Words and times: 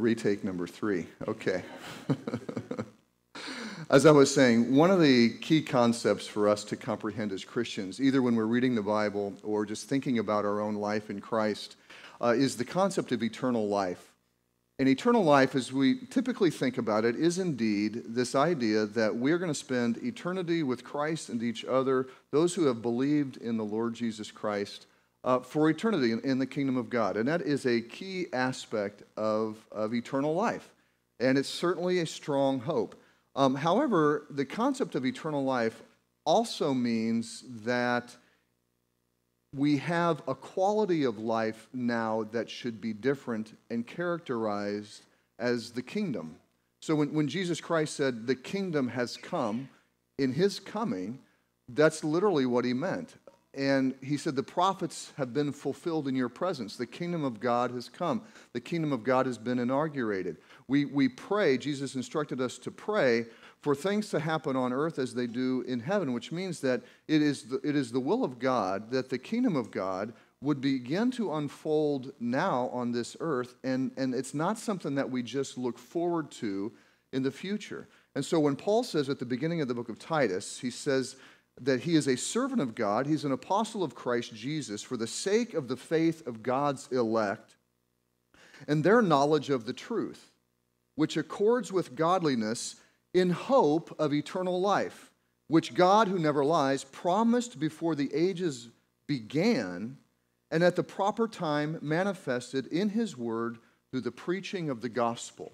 Retake 0.00 0.42
number 0.42 0.66
three. 0.66 1.06
Okay. 1.28 1.62
as 3.90 4.06
I 4.06 4.10
was 4.10 4.34
saying, 4.34 4.74
one 4.74 4.90
of 4.90 5.00
the 5.00 5.36
key 5.40 5.62
concepts 5.62 6.26
for 6.26 6.48
us 6.48 6.64
to 6.64 6.76
comprehend 6.76 7.32
as 7.32 7.44
Christians, 7.44 8.00
either 8.00 8.22
when 8.22 8.34
we're 8.34 8.46
reading 8.46 8.74
the 8.74 8.82
Bible 8.82 9.34
or 9.42 9.66
just 9.66 9.88
thinking 9.88 10.18
about 10.18 10.44
our 10.44 10.60
own 10.60 10.76
life 10.76 11.10
in 11.10 11.20
Christ, 11.20 11.76
uh, 12.20 12.28
is 12.28 12.56
the 12.56 12.64
concept 12.64 13.12
of 13.12 13.22
eternal 13.22 13.68
life. 13.68 14.12
And 14.78 14.88
eternal 14.88 15.22
life, 15.22 15.54
as 15.54 15.74
we 15.74 16.06
typically 16.06 16.50
think 16.50 16.78
about 16.78 17.04
it, 17.04 17.14
is 17.14 17.38
indeed 17.38 18.02
this 18.06 18.34
idea 18.34 18.86
that 18.86 19.14
we're 19.14 19.36
going 19.36 19.50
to 19.50 19.54
spend 19.54 19.98
eternity 19.98 20.62
with 20.62 20.84
Christ 20.84 21.28
and 21.28 21.42
each 21.42 21.66
other, 21.66 22.06
those 22.30 22.54
who 22.54 22.64
have 22.64 22.80
believed 22.80 23.36
in 23.36 23.58
the 23.58 23.64
Lord 23.64 23.92
Jesus 23.92 24.30
Christ, 24.30 24.86
uh, 25.24 25.40
for 25.40 25.68
eternity 25.68 26.12
in, 26.12 26.20
in, 26.20 26.38
the 26.38 26.46
kingdom 26.46 26.76
of 26.76 26.88
God. 26.88 27.16
And 27.16 27.28
that 27.28 27.42
is 27.42 27.66
a 27.66 27.80
key 27.80 28.26
aspect 28.32 29.02
of, 29.16 29.64
of 29.70 29.92
eternal 29.92 30.34
life. 30.34 30.72
And 31.18 31.36
it's 31.36 31.48
certainly 31.48 31.98
a 31.98 32.06
strong 32.06 32.60
hope. 32.60 32.94
Um, 33.36 33.54
however, 33.54 34.26
the 34.30 34.44
concept 34.44 34.94
of 34.94 35.04
eternal 35.04 35.44
life 35.44 35.82
also 36.24 36.72
means 36.72 37.44
that 37.64 38.16
we 39.54 39.78
have 39.78 40.22
a 40.28 40.34
quality 40.34 41.04
of 41.04 41.18
life 41.18 41.68
now 41.72 42.24
that 42.32 42.48
should 42.48 42.80
be 42.80 42.92
different 42.92 43.56
and 43.68 43.86
characterized 43.86 45.04
as 45.38 45.72
the 45.72 45.82
kingdom. 45.82 46.36
So 46.80 46.94
when, 46.94 47.12
when 47.12 47.28
Jesus 47.28 47.60
Christ 47.60 47.96
said, 47.96 48.26
The 48.26 48.34
kingdom 48.34 48.88
has 48.88 49.16
come, 49.16 49.68
in 50.18 50.32
his 50.32 50.60
coming, 50.60 51.18
that's 51.68 52.04
literally 52.04 52.46
what 52.46 52.64
he 52.64 52.74
meant. 52.74 53.14
And 53.52 53.96
he 54.00 54.16
said, 54.16 54.36
The 54.36 54.42
prophets 54.42 55.12
have 55.16 55.34
been 55.34 55.52
fulfilled 55.52 56.06
in 56.06 56.14
your 56.14 56.28
presence. 56.28 56.76
The 56.76 56.86
kingdom 56.86 57.24
of 57.24 57.40
God 57.40 57.72
has 57.72 57.88
come. 57.88 58.22
The 58.52 58.60
kingdom 58.60 58.92
of 58.92 59.02
God 59.02 59.26
has 59.26 59.38
been 59.38 59.58
inaugurated. 59.58 60.36
We, 60.68 60.84
we 60.84 61.08
pray, 61.08 61.58
Jesus 61.58 61.96
instructed 61.96 62.40
us 62.40 62.58
to 62.58 62.70
pray 62.70 63.26
for 63.60 63.74
things 63.74 64.08
to 64.10 64.20
happen 64.20 64.56
on 64.56 64.72
earth 64.72 64.98
as 64.98 65.14
they 65.14 65.26
do 65.26 65.62
in 65.66 65.80
heaven, 65.80 66.12
which 66.12 66.32
means 66.32 66.60
that 66.60 66.82
it 67.08 67.22
is 67.22 67.44
the, 67.44 67.60
it 67.64 67.74
is 67.74 67.90
the 67.90 68.00
will 68.00 68.24
of 68.24 68.38
God 68.38 68.90
that 68.90 69.10
the 69.10 69.18
kingdom 69.18 69.56
of 69.56 69.70
God 69.70 70.12
would 70.42 70.60
begin 70.60 71.10
to 71.10 71.34
unfold 71.34 72.12
now 72.18 72.70
on 72.72 72.92
this 72.92 73.16
earth. 73.20 73.56
And, 73.62 73.90
and 73.96 74.14
it's 74.14 74.32
not 74.32 74.58
something 74.58 74.94
that 74.94 75.10
we 75.10 75.22
just 75.22 75.58
look 75.58 75.78
forward 75.78 76.30
to 76.32 76.72
in 77.12 77.22
the 77.22 77.30
future. 77.30 77.88
And 78.14 78.24
so 78.24 78.40
when 78.40 78.56
Paul 78.56 78.82
says 78.82 79.08
at 79.08 79.18
the 79.18 79.26
beginning 79.26 79.60
of 79.60 79.68
the 79.68 79.74
book 79.74 79.88
of 79.88 79.98
Titus, 79.98 80.58
he 80.58 80.70
says, 80.70 81.16
that 81.60 81.80
he 81.80 81.94
is 81.94 82.08
a 82.08 82.16
servant 82.16 82.60
of 82.60 82.74
God, 82.74 83.06
he's 83.06 83.24
an 83.24 83.32
apostle 83.32 83.82
of 83.82 83.94
Christ 83.94 84.34
Jesus 84.34 84.82
for 84.82 84.96
the 84.96 85.06
sake 85.06 85.54
of 85.54 85.68
the 85.68 85.76
faith 85.76 86.26
of 86.26 86.42
God's 86.42 86.88
elect 86.90 87.56
and 88.66 88.82
their 88.82 89.02
knowledge 89.02 89.50
of 89.50 89.64
the 89.64 89.72
truth, 89.72 90.30
which 90.94 91.16
accords 91.16 91.72
with 91.72 91.94
godliness 91.94 92.76
in 93.14 93.30
hope 93.30 93.94
of 93.98 94.12
eternal 94.12 94.60
life, 94.60 95.10
which 95.48 95.74
God, 95.74 96.08
who 96.08 96.18
never 96.18 96.44
lies, 96.44 96.84
promised 96.84 97.58
before 97.58 97.94
the 97.94 98.12
ages 98.14 98.68
began 99.06 99.96
and 100.50 100.62
at 100.62 100.76
the 100.76 100.82
proper 100.82 101.28
time 101.28 101.78
manifested 101.80 102.66
in 102.68 102.88
his 102.88 103.16
word 103.16 103.58
through 103.90 104.00
the 104.00 104.12
preaching 104.12 104.70
of 104.70 104.80
the 104.80 104.88
gospel. 104.88 105.52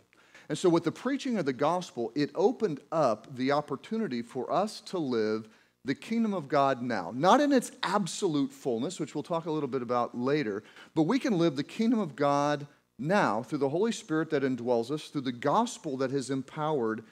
And 0.48 0.56
so, 0.56 0.68
with 0.68 0.84
the 0.84 0.92
preaching 0.92 1.38
of 1.38 1.44
the 1.44 1.52
gospel, 1.52 2.12
it 2.14 2.30
opened 2.34 2.80
up 2.92 3.34
the 3.34 3.52
opportunity 3.52 4.22
for 4.22 4.50
us 4.52 4.80
to 4.82 4.98
live 4.98 5.48
the 5.86 5.94
kingdom 5.94 6.34
of 6.34 6.48
God 6.48 6.82
now. 6.82 7.12
Not 7.14 7.40
in 7.40 7.52
its 7.52 7.70
absolute 7.82 8.52
fullness, 8.52 8.98
which 8.98 9.14
we'll 9.14 9.22
talk 9.22 9.46
a 9.46 9.50
little 9.50 9.68
bit 9.68 9.82
about 9.82 10.18
later, 10.18 10.64
but 10.94 11.04
we 11.04 11.18
can 11.20 11.38
live 11.38 11.54
the 11.54 11.62
kingdom 11.62 12.00
of 12.00 12.16
God 12.16 12.66
now 12.98 13.42
through 13.42 13.58
the 13.58 13.68
Holy 13.68 13.92
Spirit 13.92 14.30
that 14.30 14.42
indwells 14.42 14.90
us, 14.90 15.08
through 15.08 15.20
the 15.22 15.32
gospel 15.32 15.96
that 15.98 16.10
has 16.10 16.28
empowered, 16.28 17.04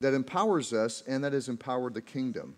that 0.00 0.14
empowers 0.14 0.72
us, 0.72 1.02
and 1.08 1.24
that 1.24 1.32
has 1.32 1.48
empowered 1.48 1.92
the 1.92 2.00
kingdom. 2.00 2.54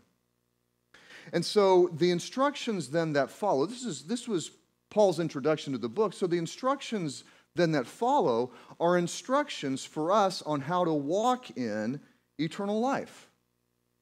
And 1.32 1.44
so 1.44 1.88
the 1.94 2.10
instructions 2.10 2.90
then 2.90 3.14
that 3.14 3.30
follow, 3.30 3.64
this, 3.64 3.84
is, 3.84 4.02
this 4.02 4.28
was 4.28 4.50
Paul's 4.90 5.20
introduction 5.20 5.72
to 5.72 5.78
the 5.78 5.88
book. 5.88 6.12
So 6.12 6.26
the 6.26 6.36
instructions 6.36 7.24
then 7.54 7.72
that 7.72 7.86
follow 7.86 8.52
are 8.78 8.98
instructions 8.98 9.86
for 9.86 10.12
us 10.12 10.42
on 10.42 10.60
how 10.60 10.84
to 10.84 10.92
walk 10.92 11.56
in 11.56 12.00
eternal 12.38 12.80
life. 12.80 13.30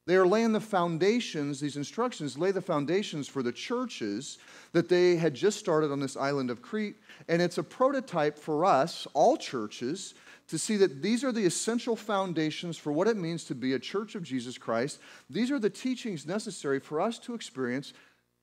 They 0.06 0.16
are 0.16 0.26
laying 0.26 0.52
the 0.52 0.60
foundations, 0.60 1.60
these 1.60 1.76
instructions 1.76 2.38
lay 2.38 2.50
the 2.50 2.60
foundations 2.60 3.28
for 3.28 3.42
the 3.42 3.52
churches 3.52 4.38
that 4.72 4.88
they 4.88 5.16
had 5.16 5.34
just 5.34 5.58
started 5.58 5.92
on 5.92 6.00
this 6.00 6.16
island 6.16 6.50
of 6.50 6.62
Crete. 6.62 6.96
And 7.28 7.40
it's 7.40 7.58
a 7.58 7.62
prototype 7.62 8.38
for 8.38 8.64
us, 8.64 9.06
all 9.12 9.36
churches, 9.36 10.14
to 10.48 10.58
see 10.58 10.76
that 10.78 11.00
these 11.00 11.22
are 11.22 11.32
the 11.32 11.44
essential 11.44 11.94
foundations 11.94 12.76
for 12.76 12.92
what 12.92 13.06
it 13.06 13.16
means 13.16 13.44
to 13.44 13.54
be 13.54 13.74
a 13.74 13.78
church 13.78 14.14
of 14.14 14.22
Jesus 14.22 14.58
Christ. 14.58 14.98
These 15.28 15.50
are 15.50 15.60
the 15.60 15.70
teachings 15.70 16.26
necessary 16.26 16.80
for 16.80 17.00
us 17.00 17.18
to 17.20 17.34
experience 17.34 17.92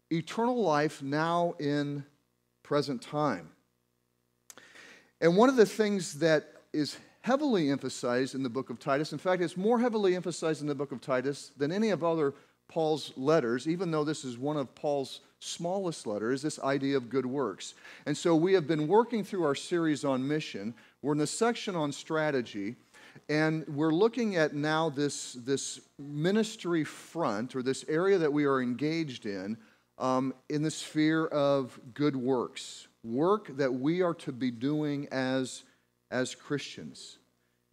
eternal 0.10 0.62
life 0.62 1.02
now 1.02 1.56
in 1.60 2.06
present 2.64 3.02
time. 3.02 3.50
And 5.20 5.36
one 5.36 5.50
of 5.50 5.56
the 5.56 5.66
things 5.66 6.20
that 6.20 6.54
is 6.72 6.98
heavily 7.22 7.70
emphasized 7.70 8.36
in 8.36 8.44
the 8.44 8.50
book 8.50 8.70
of 8.70 8.80
Titus. 8.80 9.12
In 9.12 9.18
fact, 9.18 9.42
it's 9.42 9.58
more 9.58 9.80
heavily 9.80 10.16
emphasized 10.16 10.62
in 10.62 10.68
the 10.68 10.76
book 10.76 10.92
of 10.92 11.02
Titus 11.02 11.52
than 11.58 11.72
any 11.72 11.90
of 11.90 12.04
other 12.04 12.34
Paul's 12.68 13.14
letters, 13.16 13.68
even 13.68 13.92
though 13.92 14.04
this 14.04 14.26
is 14.26 14.38
one 14.38 14.58
of 14.58 14.74
Paul's 14.76 15.22
smallest 15.40 16.08
letters, 16.08 16.42
this 16.42 16.60
idea 16.60 16.98
of 16.98 17.10
good 17.10 17.26
works. 17.26 17.76
And 18.06 18.18
so 18.18 18.36
we 18.36 18.54
have 18.54 18.68
been 18.68 18.88
working 18.88 19.24
through 19.24 19.46
our 19.46 19.56
series 19.56 20.04
on 20.04 20.28
mission. 20.28 20.74
We're 21.02 21.14
in 21.14 21.20
the 21.20 21.28
section 21.28 21.76
on 21.76 21.92
strategy, 21.92 22.76
and 23.30 23.66
we're 23.68 23.94
looking 23.94 24.36
at 24.36 24.54
now 24.54 24.90
this, 24.90 25.34
this 25.34 25.80
ministry 26.00 26.84
front, 26.84 27.56
or 27.56 27.62
this 27.62 27.86
area 27.88 28.18
that 28.18 28.34
we 28.34 28.46
are 28.46 28.62
engaged 28.62 29.26
in, 29.26 29.58
um, 29.98 30.34
in 30.50 30.64
the 30.64 30.72
sphere 30.72 31.28
of 31.28 31.80
good 31.94 32.16
works. 32.16 32.88
Work 33.04 33.56
that 33.58 33.74
we 33.74 34.02
are 34.02 34.14
to 34.16 34.32
be 34.32 34.52
doing 34.52 35.08
as 35.12 35.64
as 36.12 36.36
Christians. 36.36 37.18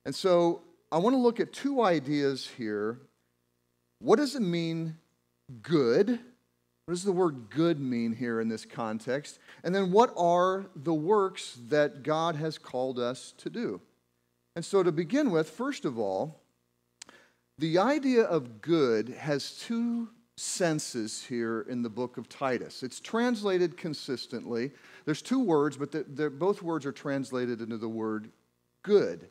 And 0.04 0.14
so 0.14 0.62
I 0.92 0.98
want 0.98 1.14
to 1.14 1.20
look 1.20 1.40
at 1.40 1.52
two 1.52 1.82
ideas 1.82 2.48
here. 2.56 3.00
What 4.00 4.16
does 4.16 4.34
it 4.34 4.42
mean, 4.42 4.96
good? 5.62 6.08
What 6.86 6.92
does 6.92 7.04
the 7.04 7.12
word 7.12 7.48
good 7.48 7.80
mean 7.80 8.14
here 8.14 8.40
in 8.40 8.48
this 8.48 8.66
context? 8.66 9.38
And 9.62 9.74
then 9.74 9.90
what 9.90 10.12
are 10.16 10.66
the 10.76 10.92
works 10.92 11.58
that 11.68 12.02
God 12.02 12.36
has 12.36 12.58
called 12.58 12.98
us 12.98 13.32
to 13.38 13.48
do? 13.48 13.80
And 14.54 14.64
so 14.64 14.82
to 14.82 14.92
begin 14.92 15.30
with, 15.30 15.48
first 15.48 15.84
of 15.84 15.98
all, 15.98 16.40
the 17.58 17.78
idea 17.78 18.22
of 18.22 18.60
good 18.60 19.08
has 19.08 19.52
two 19.52 20.10
senses 20.36 21.24
here 21.24 21.64
in 21.68 21.82
the 21.82 21.88
book 21.88 22.16
of 22.16 22.28
Titus. 22.28 22.82
It's 22.82 23.00
translated 23.00 23.76
consistently. 23.76 24.72
There's 25.04 25.22
two 25.22 25.40
words, 25.40 25.76
but 25.76 26.38
both 26.38 26.62
words 26.62 26.86
are 26.86 26.92
translated 26.92 27.60
into 27.60 27.78
the 27.78 27.88
word 27.88 28.30
good. 28.82 29.28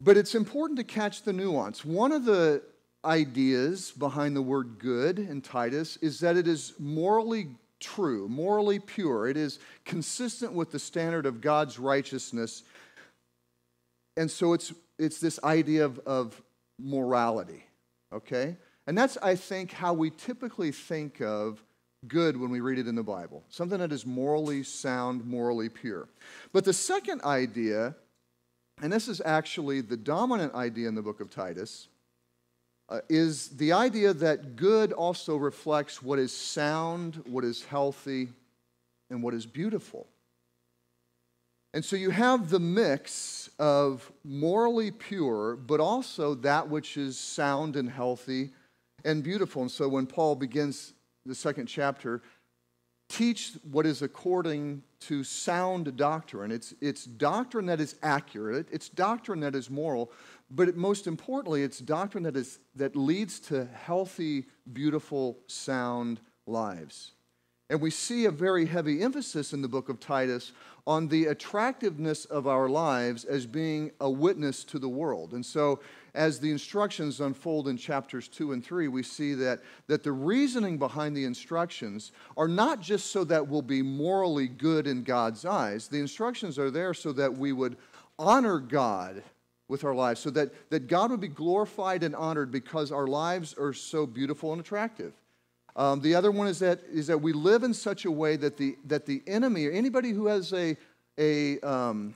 But 0.00 0.16
it's 0.16 0.34
important 0.34 0.78
to 0.78 0.84
catch 0.84 1.22
the 1.22 1.32
nuance. 1.32 1.84
One 1.84 2.12
of 2.12 2.24
the 2.24 2.62
ideas 3.04 3.92
behind 3.92 4.36
the 4.36 4.42
word 4.42 4.78
good 4.78 5.18
in 5.18 5.40
Titus 5.40 5.96
is 5.98 6.20
that 6.20 6.36
it 6.36 6.46
is 6.46 6.74
morally 6.78 7.48
true, 7.80 8.28
morally 8.28 8.78
pure. 8.78 9.28
It 9.28 9.36
is 9.36 9.58
consistent 9.84 10.52
with 10.52 10.70
the 10.70 10.78
standard 10.78 11.24
of 11.24 11.40
God's 11.40 11.78
righteousness. 11.78 12.62
And 14.16 14.30
so 14.30 14.52
it's, 14.52 14.74
it's 14.98 15.18
this 15.18 15.38
idea 15.44 15.84
of, 15.84 15.98
of 16.00 16.42
morality, 16.78 17.64
okay? 18.12 18.56
And 18.86 18.96
that's, 18.96 19.18
I 19.22 19.34
think, 19.34 19.72
how 19.72 19.92
we 19.92 20.10
typically 20.10 20.70
think 20.70 21.20
of 21.20 21.62
good 22.06 22.36
when 22.36 22.50
we 22.50 22.60
read 22.60 22.78
it 22.78 22.86
in 22.86 22.94
the 22.94 23.02
Bible 23.02 23.42
something 23.48 23.78
that 23.78 23.92
is 23.92 24.06
morally 24.06 24.62
sound, 24.62 25.24
morally 25.24 25.68
pure. 25.68 26.08
But 26.52 26.64
the 26.64 26.72
second 26.72 27.22
idea, 27.22 27.96
and 28.80 28.92
this 28.92 29.08
is 29.08 29.20
actually 29.24 29.80
the 29.80 29.96
dominant 29.96 30.54
idea 30.54 30.88
in 30.88 30.94
the 30.94 31.02
book 31.02 31.20
of 31.20 31.30
Titus, 31.30 31.88
uh, 32.88 33.00
is 33.08 33.48
the 33.48 33.72
idea 33.72 34.12
that 34.12 34.54
good 34.54 34.92
also 34.92 35.36
reflects 35.36 36.02
what 36.02 36.20
is 36.20 36.32
sound, 36.32 37.22
what 37.26 37.44
is 37.44 37.64
healthy, 37.64 38.28
and 39.10 39.22
what 39.22 39.34
is 39.34 39.46
beautiful. 39.46 40.06
And 41.74 41.84
so 41.84 41.96
you 41.96 42.10
have 42.10 42.48
the 42.48 42.60
mix 42.60 43.50
of 43.58 44.10
morally 44.24 44.92
pure, 44.92 45.56
but 45.56 45.80
also 45.80 46.34
that 46.36 46.68
which 46.68 46.96
is 46.96 47.18
sound 47.18 47.76
and 47.76 47.90
healthy 47.90 48.50
and 49.06 49.22
beautiful. 49.22 49.62
And 49.62 49.70
so 49.70 49.88
when 49.88 50.06
Paul 50.06 50.34
begins 50.34 50.92
the 51.24 51.34
second 51.34 51.66
chapter, 51.66 52.22
teach 53.08 53.52
what 53.70 53.86
is 53.86 54.02
according 54.02 54.82
to 54.98 55.22
sound 55.22 55.96
doctrine. 55.96 56.50
It's, 56.50 56.74
it's 56.80 57.04
doctrine 57.04 57.66
that 57.66 57.80
is 57.80 57.94
accurate, 58.02 58.66
it's 58.70 58.88
doctrine 58.88 59.40
that 59.40 59.54
is 59.54 59.70
moral, 59.70 60.10
but 60.50 60.68
it, 60.68 60.76
most 60.76 61.06
importantly, 61.06 61.62
it's 61.62 61.78
doctrine 61.78 62.24
that, 62.24 62.36
is, 62.36 62.58
that 62.74 62.96
leads 62.96 63.38
to 63.40 63.66
healthy, 63.66 64.46
beautiful, 64.72 65.38
sound 65.46 66.20
lives. 66.46 67.12
And 67.70 67.80
we 67.80 67.90
see 67.90 68.26
a 68.26 68.30
very 68.30 68.66
heavy 68.66 69.02
emphasis 69.02 69.52
in 69.52 69.62
the 69.62 69.68
book 69.68 69.88
of 69.88 69.98
Titus 69.98 70.52
on 70.86 71.08
the 71.08 71.26
attractiveness 71.26 72.24
of 72.26 72.46
our 72.46 72.68
lives 72.68 73.24
as 73.24 73.44
being 73.44 73.90
a 74.00 74.08
witness 74.08 74.62
to 74.64 74.78
the 74.78 74.88
world. 74.88 75.32
And 75.32 75.44
so, 75.44 75.80
as 76.16 76.40
the 76.40 76.50
instructions 76.50 77.20
unfold 77.20 77.68
in 77.68 77.76
chapters 77.76 78.26
two 78.26 78.52
and 78.52 78.64
three, 78.64 78.88
we 78.88 79.02
see 79.02 79.34
that, 79.34 79.60
that 79.86 80.02
the 80.02 80.10
reasoning 80.10 80.78
behind 80.78 81.14
the 81.14 81.24
instructions 81.24 82.10
are 82.36 82.48
not 82.48 82.80
just 82.80 83.12
so 83.12 83.22
that 83.24 83.46
we'll 83.46 83.62
be 83.62 83.82
morally 83.82 84.48
good 84.48 84.86
in 84.86 85.04
God's 85.04 85.44
eyes, 85.44 85.88
the 85.88 86.00
instructions 86.00 86.58
are 86.58 86.70
there 86.70 86.94
so 86.94 87.12
that 87.12 87.36
we 87.36 87.52
would 87.52 87.76
honor 88.18 88.58
God 88.58 89.22
with 89.68 89.84
our 89.84 89.94
lives, 89.94 90.20
so 90.20 90.30
that, 90.30 90.70
that 90.70 90.86
God 90.86 91.10
would 91.10 91.20
be 91.20 91.28
glorified 91.28 92.02
and 92.02 92.16
honored 92.16 92.50
because 92.50 92.90
our 92.90 93.06
lives 93.06 93.54
are 93.58 93.72
so 93.72 94.06
beautiful 94.06 94.52
and 94.52 94.60
attractive. 94.60 95.12
Um, 95.74 96.00
the 96.00 96.14
other 96.14 96.30
one 96.30 96.46
is 96.46 96.58
that, 96.60 96.80
is 96.90 97.08
that 97.08 97.18
we 97.18 97.34
live 97.34 97.62
in 97.62 97.74
such 97.74 98.06
a 98.06 98.10
way 98.10 98.36
that 98.36 98.56
the, 98.56 98.76
that 98.86 99.04
the 99.04 99.22
enemy 99.26 99.66
or 99.66 99.72
anybody 99.72 100.10
who 100.10 100.26
has 100.26 100.52
a, 100.54 100.76
a, 101.18 101.60
um, 101.60 102.14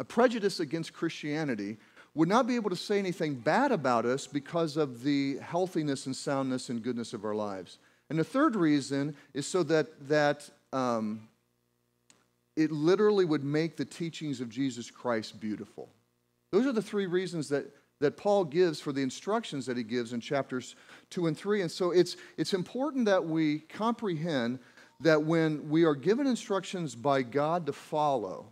a 0.00 0.04
prejudice 0.04 0.58
against 0.58 0.92
Christianity 0.92 1.76
would 2.14 2.28
not 2.28 2.46
be 2.46 2.56
able 2.56 2.70
to 2.70 2.76
say 2.76 2.98
anything 2.98 3.34
bad 3.34 3.72
about 3.72 4.04
us 4.04 4.26
because 4.26 4.76
of 4.76 5.02
the 5.02 5.38
healthiness 5.38 6.06
and 6.06 6.16
soundness 6.16 6.68
and 6.68 6.82
goodness 6.82 7.12
of 7.12 7.24
our 7.24 7.34
lives. 7.34 7.78
And 8.08 8.18
the 8.18 8.24
third 8.24 8.56
reason 8.56 9.14
is 9.32 9.46
so 9.46 9.62
that, 9.64 10.08
that 10.08 10.50
um, 10.72 11.28
it 12.56 12.72
literally 12.72 13.24
would 13.24 13.44
make 13.44 13.76
the 13.76 13.84
teachings 13.84 14.40
of 14.40 14.48
Jesus 14.48 14.90
Christ 14.90 15.40
beautiful. 15.40 15.88
Those 16.50 16.66
are 16.66 16.72
the 16.72 16.82
three 16.82 17.06
reasons 17.06 17.48
that, 17.50 17.70
that 18.00 18.16
Paul 18.16 18.44
gives 18.44 18.80
for 18.80 18.92
the 18.92 19.02
instructions 19.02 19.64
that 19.66 19.76
he 19.76 19.84
gives 19.84 20.12
in 20.12 20.20
chapters 20.20 20.74
2 21.10 21.28
and 21.28 21.36
3. 21.36 21.62
And 21.62 21.70
so 21.70 21.92
it's, 21.92 22.16
it's 22.36 22.54
important 22.54 23.04
that 23.06 23.24
we 23.24 23.60
comprehend 23.60 24.58
that 25.00 25.22
when 25.22 25.70
we 25.70 25.84
are 25.84 25.94
given 25.94 26.26
instructions 26.26 26.96
by 26.96 27.22
God 27.22 27.66
to 27.66 27.72
follow, 27.72 28.48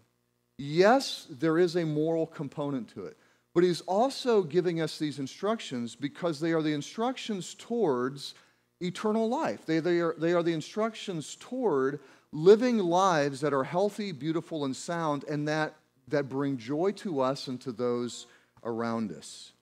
yes, 0.59 1.27
there 1.29 1.59
is 1.59 1.77
a 1.77 1.85
moral 1.85 2.27
component 2.27 2.89
to 2.95 3.05
it. 3.05 3.17
But 3.55 3.65
he's 3.65 3.81
also 3.83 4.43
giving 4.43 4.81
us 4.81 4.99
these 4.99 5.19
instructions 5.19 5.95
because 5.95 6.39
they 6.39 6.53
are 6.53 6.63
the 6.63 6.75
instructions 6.75 7.55
towards 7.55 8.35
eternal 8.81 9.29
life. 9.29 9.67
They, 9.67 9.81
they, 9.81 10.01
are, 10.01 10.15
they 10.19 10.33
are 10.33 10.43
the 10.43 10.53
instructions 10.53 11.37
toward 11.41 12.01
living 12.33 12.79
lives 12.79 13.41
that 13.41 13.53
are 13.53 13.65
healthy, 13.65 14.13
beautiful, 14.13 14.65
and 14.65 14.77
sound, 14.77 15.25
and 15.25 15.49
that, 15.49 15.75
that 16.09 16.29
bring 16.29 16.57
joy 16.57 16.93
to 16.93 17.21
us 17.21 17.49
and 17.49 17.61
to 17.63 17.73
those 17.73 18.27
around 18.65 19.13
us. 19.13 19.53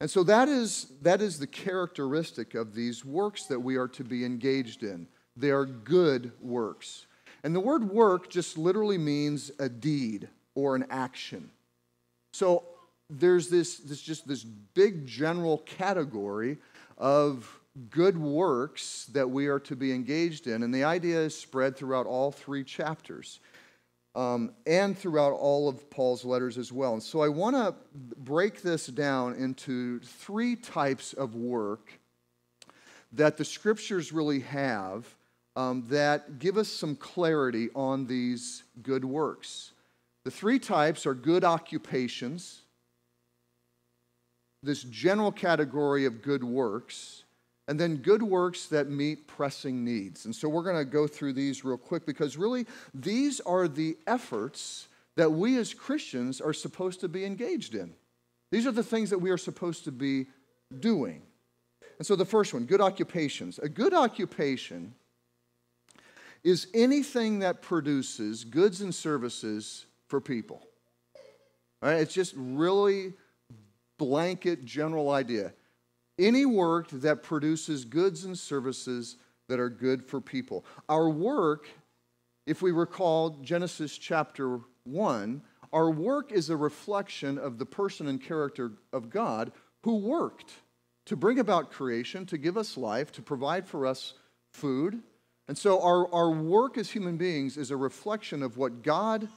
And 0.00 0.10
so 0.10 0.24
that 0.24 0.48
is, 0.48 0.86
that 1.02 1.20
is 1.20 1.38
the 1.38 1.46
characteristic 1.46 2.54
of 2.54 2.74
these 2.74 3.04
works 3.04 3.44
that 3.46 3.60
we 3.60 3.76
are 3.76 3.88
to 3.88 4.04
be 4.04 4.24
engaged 4.24 4.82
in. 4.82 5.06
They 5.36 5.50
are 5.50 5.64
good 5.64 6.32
works. 6.40 7.06
And 7.44 7.54
the 7.54 7.60
word 7.60 7.90
work 7.90 8.30
just 8.30 8.58
literally 8.58 8.98
means 8.98 9.50
a 9.58 9.68
deed 9.68 10.28
or 10.54 10.76
an 10.76 10.86
action. 10.90 11.50
So 12.32 12.64
there's 13.18 13.48
this, 13.48 13.78
this 13.78 14.00
just 14.00 14.26
this 14.26 14.44
big 14.44 15.06
general 15.06 15.58
category 15.58 16.58
of 16.98 17.60
good 17.90 18.18
works 18.18 19.06
that 19.12 19.28
we 19.28 19.46
are 19.46 19.60
to 19.60 19.76
be 19.76 19.92
engaged 19.92 20.46
in. 20.46 20.62
And 20.62 20.74
the 20.74 20.84
idea 20.84 21.20
is 21.20 21.36
spread 21.36 21.76
throughout 21.76 22.06
all 22.06 22.30
three 22.30 22.64
chapters 22.64 23.40
um, 24.14 24.52
and 24.66 24.96
throughout 24.96 25.32
all 25.32 25.68
of 25.68 25.88
Paul's 25.90 26.24
letters 26.24 26.58
as 26.58 26.72
well. 26.72 26.92
And 26.92 27.02
so 27.02 27.22
I 27.22 27.28
want 27.28 27.56
to 27.56 27.74
break 28.18 28.62
this 28.62 28.86
down 28.86 29.34
into 29.34 30.00
three 30.00 30.56
types 30.56 31.12
of 31.12 31.34
work 31.34 31.98
that 33.12 33.36
the 33.36 33.44
scriptures 33.44 34.12
really 34.12 34.40
have 34.40 35.14
um, 35.54 35.84
that 35.88 36.38
give 36.38 36.56
us 36.56 36.68
some 36.68 36.96
clarity 36.96 37.68
on 37.74 38.06
these 38.06 38.64
good 38.82 39.04
works. 39.04 39.72
The 40.24 40.30
three 40.30 40.58
types 40.58 41.04
are 41.04 41.14
good 41.14 41.44
occupations 41.44 42.61
this 44.62 44.82
general 44.84 45.32
category 45.32 46.04
of 46.04 46.22
good 46.22 46.44
works, 46.44 47.24
and 47.68 47.78
then 47.78 47.96
good 47.96 48.22
works 48.22 48.66
that 48.66 48.88
meet 48.88 49.26
pressing 49.26 49.84
needs. 49.84 50.24
And 50.24 50.34
so 50.34 50.48
we're 50.48 50.62
going 50.62 50.76
to 50.76 50.84
go 50.84 51.06
through 51.06 51.32
these 51.32 51.64
real 51.64 51.78
quick 51.78 52.06
because 52.06 52.36
really 52.36 52.66
these 52.92 53.40
are 53.40 53.68
the 53.68 53.96
efforts 54.06 54.88
that 55.16 55.30
we 55.30 55.58
as 55.58 55.74
Christians 55.74 56.40
are 56.40 56.52
supposed 56.52 57.00
to 57.00 57.08
be 57.08 57.24
engaged 57.24 57.74
in. 57.74 57.94
These 58.50 58.66
are 58.66 58.72
the 58.72 58.82
things 58.82 59.10
that 59.10 59.18
we 59.18 59.30
are 59.30 59.38
supposed 59.38 59.84
to 59.84 59.92
be 59.92 60.26
doing. 60.80 61.22
And 61.98 62.06
so 62.06 62.16
the 62.16 62.24
first 62.24 62.52
one, 62.52 62.64
good 62.64 62.80
occupations. 62.80 63.58
A 63.58 63.68
good 63.68 63.94
occupation 63.94 64.94
is 66.42 66.66
anything 66.74 67.38
that 67.40 67.62
produces 67.62 68.44
goods 68.44 68.80
and 68.80 68.94
services 68.94 69.86
for 70.08 70.20
people. 70.20 70.62
All 71.82 71.90
right, 71.90 72.00
it's 72.00 72.14
just 72.14 72.34
really 72.36 73.14
blanket 74.02 74.64
general 74.64 75.10
idea. 75.10 75.52
Any 76.18 76.44
work 76.44 76.88
that 76.90 77.22
produces 77.22 77.84
goods 77.84 78.24
and 78.24 78.36
services 78.36 79.16
that 79.48 79.60
are 79.60 79.70
good 79.70 80.04
for 80.04 80.20
people. 80.20 80.64
Our 80.88 81.08
work, 81.08 81.68
if 82.44 82.62
we 82.62 82.72
recall 82.72 83.30
Genesis 83.42 83.96
chapter 83.96 84.58
1, 84.82 85.40
our 85.72 85.88
work 85.88 86.32
is 86.32 86.50
a 86.50 86.56
reflection 86.56 87.38
of 87.38 87.58
the 87.58 87.64
person 87.64 88.08
and 88.08 88.20
character 88.20 88.72
of 88.92 89.08
God 89.08 89.52
who 89.84 89.98
worked 89.98 90.52
to 91.06 91.14
bring 91.14 91.38
about 91.38 91.70
creation, 91.70 92.26
to 92.26 92.38
give 92.38 92.56
us 92.56 92.76
life, 92.76 93.12
to 93.12 93.22
provide 93.22 93.68
for 93.68 93.86
us 93.86 94.14
food. 94.52 95.00
And 95.46 95.56
so 95.56 95.80
our, 95.80 96.12
our 96.12 96.30
work 96.30 96.76
as 96.76 96.90
human 96.90 97.16
beings 97.16 97.56
is 97.56 97.70
a 97.70 97.76
reflection 97.76 98.42
of 98.42 98.56
what 98.56 98.82
God 98.82 99.28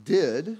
did 0.00 0.56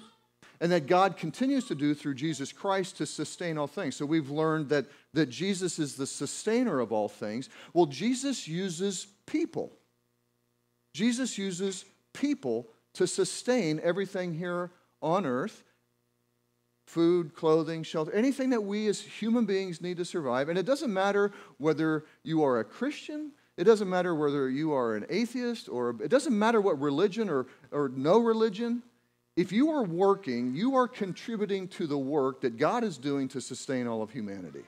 and 0.63 0.71
that 0.71 0.87
God 0.87 1.17
continues 1.17 1.65
to 1.67 1.75
do 1.75 1.93
through 1.93 2.15
Jesus 2.15 2.53
Christ 2.53 2.97
to 2.99 3.05
sustain 3.05 3.59
all 3.59 3.67
things. 3.67 3.97
So 3.97 4.07
we've 4.07 4.31
learned 4.31 4.69
that, 4.69 4.87
that 5.13 5.29
Jesus 5.29 5.81
is 5.81 5.97
the 5.97 6.07
sustainer 6.07 6.79
of 6.79 6.93
all 6.93 7.09
things. 7.09 7.49
Well, 7.75 7.87
Jesus 7.87 8.47
uses 8.47 9.09
people. 9.27 9.73
Jesus 10.95 11.37
uses 11.37 11.85
people 12.13 12.69
to 12.95 13.09
sustain 13.09 13.81
everything 13.83 14.35
here 14.35 14.71
on 15.03 15.27
earth 15.27 15.65
food, 16.87 17.35
clothing, 17.35 17.83
shelter, 17.83 18.13
anything 18.13 18.51
that 18.51 18.61
we 18.61 18.87
as 18.87 19.01
human 19.01 19.47
beings 19.47 19.81
need 19.81 19.97
to 19.97 20.05
survive. 20.05 20.49
And 20.49 20.59
it 20.59 20.67
doesn't 20.67 20.93
matter 20.93 21.33
whether 21.57 22.05
you 22.23 22.45
are 22.45 22.61
a 22.61 22.65
Christian, 22.65 23.33
it 23.57 23.65
doesn't 23.65 23.89
matter 23.89 24.15
whether 24.15 24.49
you 24.49 24.73
are 24.75 24.95
an 24.95 25.07
atheist, 25.09 25.69
or 25.69 25.97
it 26.03 26.09
doesn't 26.09 26.39
matter 26.39 26.61
what 26.61 26.79
religion 26.79 27.29
or, 27.29 27.47
or 27.73 27.89
no 27.89 28.19
religion. 28.19 28.83
If 29.37 29.51
you 29.51 29.71
are 29.71 29.83
working, 29.83 30.55
you 30.55 30.77
are 30.77 30.87
contributing 30.87 31.69
to 31.69 31.87
the 31.87 31.97
work 31.97 32.43
that 32.43 32.59
God 32.59 32.85
is 32.85 32.99
doing 32.99 33.29
to 33.29 33.41
sustain 33.41 33.87
all 33.87 34.03
of 34.03 34.11
humanity. 34.11 34.65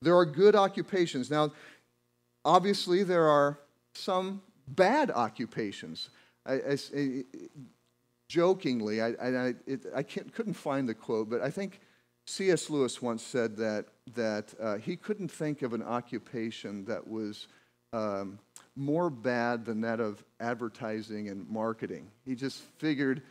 There 0.00 0.16
are 0.16 0.24
good 0.24 0.54
occupations. 0.54 1.30
Now, 1.30 1.52
obviously, 2.44 3.02
there 3.02 3.26
are 3.28 3.58
some 3.92 4.40
bad 4.68 5.10
occupations. 5.10 6.08
I, 6.46 6.52
I, 6.52 6.76
I, 6.96 7.24
jokingly, 8.28 9.02
I, 9.02 10.02
couldn't 10.02 10.54
find 10.54 10.88
the 10.88 10.94
quote, 10.94 11.28
but 11.28 11.42
I 11.42 11.50
think 11.50 11.80
C.S. 12.26 12.70
Lewis 12.70 13.02
once 13.02 13.22
said 13.22 13.56
that, 13.56 13.86
that 14.14 14.54
uh, 14.60 14.76
he 14.76 14.96
couldn't 14.96 15.30
think 15.30 15.62
of 15.62 15.74
an 15.74 15.82
occupation 15.82 16.84
that 16.86 17.06
was 17.06 17.48
um, 17.92 18.38
more 18.76 19.10
bad 19.10 19.64
than 19.64 19.80
that 19.82 20.00
of 20.00 20.22
advertising 20.40 21.28
and 21.28 21.48
marketing. 21.48 22.10
He 22.24 22.34
just 22.34 22.62
figured 22.78 23.22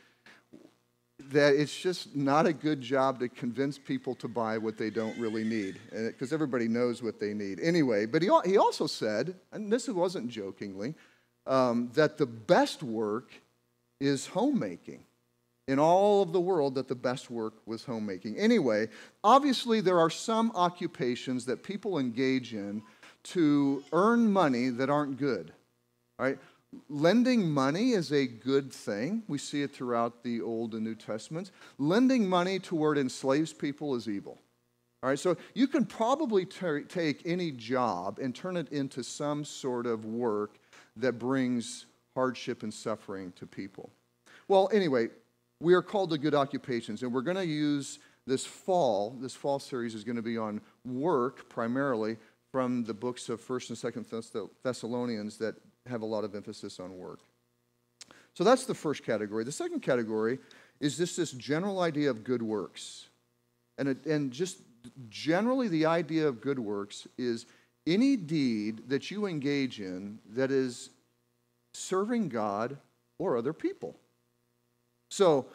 that 1.19 1.55
it's 1.55 1.75
just 1.75 2.15
not 2.15 2.45
a 2.45 2.53
good 2.53 2.79
job 2.79 3.19
to 3.19 3.27
convince 3.27 3.77
people 3.77 4.13
to 4.15 4.27
buy 4.27 4.57
what 4.57 4.77
they 4.77 4.89
don't 4.89 5.17
really 5.17 5.43
need, 5.43 5.79
because 5.91 6.31
everybody 6.31 6.67
knows 6.67 7.01
what 7.01 7.19
they 7.19 7.33
need 7.33 7.59
anyway. 7.59 8.05
But 8.05 8.21
he, 8.21 8.29
he 8.45 8.57
also 8.57 8.87
said, 8.87 9.35
and 9.51 9.71
this 9.71 9.87
wasn't 9.87 10.29
jokingly, 10.29 10.93
um, 11.47 11.89
that 11.95 12.17
the 12.17 12.27
best 12.27 12.83
work 12.83 13.31
is 13.99 14.27
homemaking. 14.27 15.03
In 15.67 15.79
all 15.79 16.21
of 16.21 16.31
the 16.31 16.39
world, 16.39 16.75
that 16.75 16.87
the 16.87 16.95
best 16.95 17.29
work 17.29 17.55
was 17.65 17.83
homemaking. 17.83 18.37
Anyway, 18.37 18.87
obviously, 19.21 19.81
there 19.81 19.99
are 19.99 20.09
some 20.09 20.51
occupations 20.55 21.45
that 21.45 21.61
people 21.61 21.99
engage 21.99 22.53
in 22.53 22.81
to 23.23 23.83
earn 23.91 24.31
money 24.31 24.69
that 24.69 24.89
aren't 24.89 25.17
good. 25.17 25.51
Right? 26.17 26.39
Lending 26.89 27.49
money 27.49 27.91
is 27.91 28.11
a 28.11 28.27
good 28.27 28.73
thing. 28.73 29.23
We 29.27 29.37
see 29.37 29.61
it 29.61 29.73
throughout 29.73 30.23
the 30.23 30.41
Old 30.41 30.73
and 30.73 30.83
New 30.83 30.95
Testaments. 30.95 31.51
Lending 31.77 32.27
money 32.27 32.59
toward 32.59 32.97
enslaves 32.97 33.53
people 33.53 33.95
is 33.95 34.07
evil. 34.07 34.41
All 35.03 35.09
right, 35.09 35.19
so 35.19 35.37
you 35.53 35.67
can 35.67 35.85
probably 35.85 36.45
take 36.45 37.21
any 37.25 37.51
job 37.51 38.19
and 38.19 38.35
turn 38.35 38.57
it 38.57 38.69
into 38.69 39.03
some 39.03 39.45
sort 39.45 39.85
of 39.85 40.05
work 40.05 40.57
that 40.97 41.19
brings 41.19 41.85
hardship 42.15 42.63
and 42.63 42.73
suffering 42.73 43.31
to 43.33 43.45
people. 43.45 43.91
Well, 44.47 44.69
anyway, 44.73 45.09
we 45.61 45.73
are 45.75 45.81
called 45.81 46.09
to 46.09 46.17
good 46.17 46.33
occupations, 46.33 47.03
and 47.03 47.13
we're 47.13 47.21
going 47.21 47.37
to 47.37 47.45
use 47.45 47.99
this 48.25 48.45
fall. 48.45 49.15
This 49.21 49.35
fall 49.35 49.59
series 49.59 49.93
is 49.93 50.03
going 50.03 50.15
to 50.15 50.21
be 50.21 50.37
on 50.37 50.61
work 50.83 51.47
primarily 51.47 52.17
from 52.51 52.83
the 52.83 52.93
books 52.93 53.29
of 53.29 53.39
1st 53.39 53.83
and 53.83 54.07
2nd 54.09 54.49
Thessalonians 54.63 55.37
that 55.37 55.55
have 55.87 56.01
a 56.01 56.05
lot 56.05 56.23
of 56.23 56.35
emphasis 56.35 56.79
on 56.79 56.97
work. 56.97 57.19
So 58.33 58.43
that's 58.43 58.65
the 58.65 58.73
first 58.75 59.03
category. 59.03 59.43
The 59.43 59.51
second 59.51 59.81
category 59.81 60.39
is 60.79 60.97
just 60.97 61.17
this 61.17 61.31
general 61.31 61.81
idea 61.81 62.09
of 62.09 62.23
good 62.23 62.41
works. 62.41 63.07
And, 63.77 63.89
it, 63.89 64.05
and 64.05 64.31
just 64.31 64.59
generally, 65.09 65.67
the 65.67 65.85
idea 65.85 66.27
of 66.27 66.39
good 66.39 66.59
works 66.59 67.07
is 67.17 67.45
any 67.87 68.15
deed 68.15 68.89
that 68.89 69.09
you 69.09 69.25
engage 69.25 69.79
in 69.79 70.19
that 70.33 70.51
is 70.51 70.91
serving 71.73 72.29
God 72.29 72.77
or 73.17 73.37
other 73.37 73.53
people. 73.53 73.95
So 75.09 75.47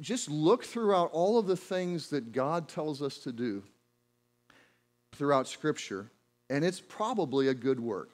just 0.00 0.30
look 0.30 0.64
throughout 0.64 1.10
all 1.12 1.38
of 1.38 1.46
the 1.46 1.56
things 1.56 2.08
that 2.10 2.32
God 2.32 2.68
tells 2.68 3.02
us 3.02 3.18
to 3.18 3.32
do 3.32 3.62
throughout 5.14 5.46
Scripture, 5.46 6.10
and 6.50 6.64
it's 6.64 6.80
probably 6.80 7.48
a 7.48 7.54
good 7.54 7.78
work 7.78 8.10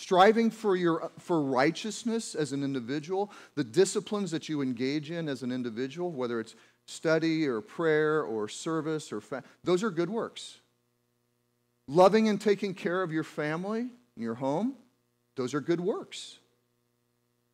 striving 0.00 0.50
for, 0.50 0.76
your, 0.76 1.12
for 1.18 1.42
righteousness 1.42 2.34
as 2.34 2.52
an 2.52 2.64
individual, 2.64 3.30
the 3.54 3.62
disciplines 3.62 4.30
that 4.30 4.48
you 4.48 4.62
engage 4.62 5.10
in 5.10 5.28
as 5.28 5.42
an 5.42 5.52
individual, 5.52 6.10
whether 6.10 6.40
it's 6.40 6.54
study 6.86 7.46
or 7.46 7.60
prayer 7.60 8.22
or 8.22 8.48
service 8.48 9.12
or 9.12 9.20
fa- 9.20 9.44
those 9.62 9.82
are 9.82 9.90
good 9.90 10.08
works. 10.08 10.60
Loving 11.86 12.30
and 12.30 12.40
taking 12.40 12.72
care 12.72 13.02
of 13.02 13.12
your 13.12 13.24
family, 13.24 13.80
and 13.80 14.24
your 14.24 14.36
home, 14.36 14.74
those 15.36 15.52
are 15.52 15.60
good 15.60 15.82
works. 15.82 16.38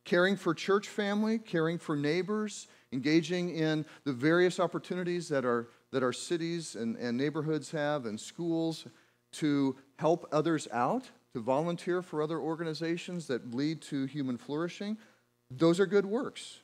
Caring 0.05 0.37
for 0.37 0.55
church 0.55 0.87
family, 0.87 1.38
caring 1.38 1.79
for 1.79 1.97
neighbors, 1.97 2.69
engaging 2.93 3.57
in 3.57 3.85
the 4.05 4.12
various 4.12 4.61
opportunities 4.61 5.29
that 5.31 5.45
our, 5.45 5.67
that 5.91 6.05
our 6.05 6.12
cities 6.12 6.76
and, 6.76 6.95
and 6.97 7.17
neighborhoods 7.17 7.73
have 7.73 8.07
and 8.07 8.21
schools 8.21 8.87
to 9.33 9.75
help 9.97 10.29
others 10.31 10.69
out, 10.73 11.11
to 11.37 11.43
volunteer 11.43 12.00
for 12.00 12.23
other 12.23 12.38
organizations 12.38 13.26
that 13.26 13.55
lead 13.55 13.83
to 13.83 14.07
human 14.07 14.38
flourishing, 14.38 14.97
those 15.50 15.78
are 15.78 15.85
good 15.85 16.07
works. 16.07 16.61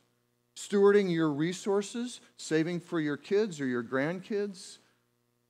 Stewarding 0.57 1.13
your 1.13 1.31
resources, 1.31 2.23
saving 2.39 2.81
for 2.81 2.99
your 2.99 3.19
kids 3.19 3.61
or 3.61 3.67
your 3.67 3.85
grandkids, 3.85 4.79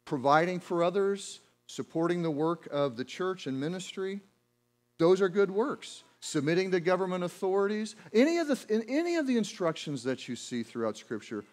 providing 0.04 0.58
for 0.58 0.82
others, 0.82 1.38
supporting 1.68 2.22
the 2.22 2.32
work 2.32 2.66
of 2.72 2.96
the 2.96 3.04
church 3.04 3.46
and 3.46 3.60
ministry, 3.60 4.18
those 4.98 5.20
are 5.20 5.28
good 5.28 5.52
works. 5.52 6.02
Submitting 6.18 6.72
to 6.72 6.80
government 6.80 7.22
authorities, 7.22 7.94
any 8.12 8.38
of 8.38 8.48
the, 8.48 8.84
any 8.88 9.14
of 9.14 9.28
the 9.28 9.36
instructions 9.36 10.02
that 10.02 10.26
you 10.26 10.34
see 10.34 10.64
throughout 10.64 10.96
Scripture 10.96 11.44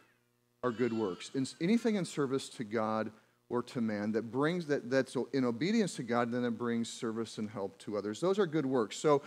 are 0.63 0.71
good 0.71 0.91
works. 0.91 1.29
anything 1.61 1.97
in 1.97 2.05
service 2.05 2.49
to 2.49 2.63
God 2.63 3.11
or 3.49 3.63
to 3.63 3.81
man 3.81 4.11
that 4.11 4.31
brings 4.31 4.67
that 4.67 4.89
that's 4.89 5.15
in 5.33 5.43
obedience 5.43 5.95
to 5.95 6.03
God, 6.03 6.31
then 6.31 6.45
it 6.45 6.57
brings 6.57 6.91
service 6.91 7.37
and 7.37 7.49
help 7.49 7.77
to 7.79 7.97
others. 7.97 8.19
Those 8.19 8.39
are 8.39 8.45
good 8.45 8.65
works. 8.65 8.97
So 8.97 9.21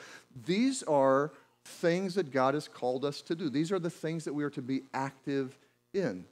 these 0.47 0.83
are 0.85 1.33
things 1.65 2.15
that 2.15 2.31
God 2.31 2.55
has 2.55 2.69
called 2.69 3.05
us 3.05 3.21
to 3.23 3.35
do. 3.35 3.49
These 3.49 3.73
are 3.73 3.79
the 3.79 3.91
things 3.91 4.25
that 4.25 4.33
we 4.33 4.45
are 4.45 4.51
to 4.51 4.63
be 4.63 4.83
active 4.95 5.59
in. 5.93 6.25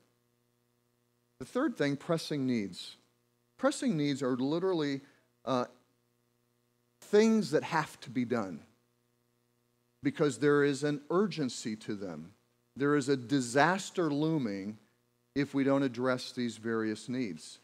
The 1.40 1.44
third 1.44 1.76
thing, 1.76 1.97
pressing 1.97 2.47
needs. 2.47 2.97
Pressing 3.59 3.97
needs 3.97 4.23
are 4.23 4.37
literally 4.37 5.00
uh, 5.44 5.66
things 7.02 7.50
that 7.52 7.62
have 7.62 7.99
to 8.00 8.11
be 8.11 8.25
done 8.25 8.61
because 10.02 10.38
there 10.38 10.64
is 10.64 10.85
an 10.85 11.00
urgency 11.11 11.76
to 11.76 11.94
them. 11.94 12.32
There 12.76 12.97
is 12.97 13.09
a 13.09 13.16
disaster 13.16 14.11
looming 14.11 14.78
if 15.35 15.54
we 15.54 15.64
don't 15.64 15.82
address 15.82 16.32
these 16.32 16.56
various 16.56 17.09
needs 17.09 17.60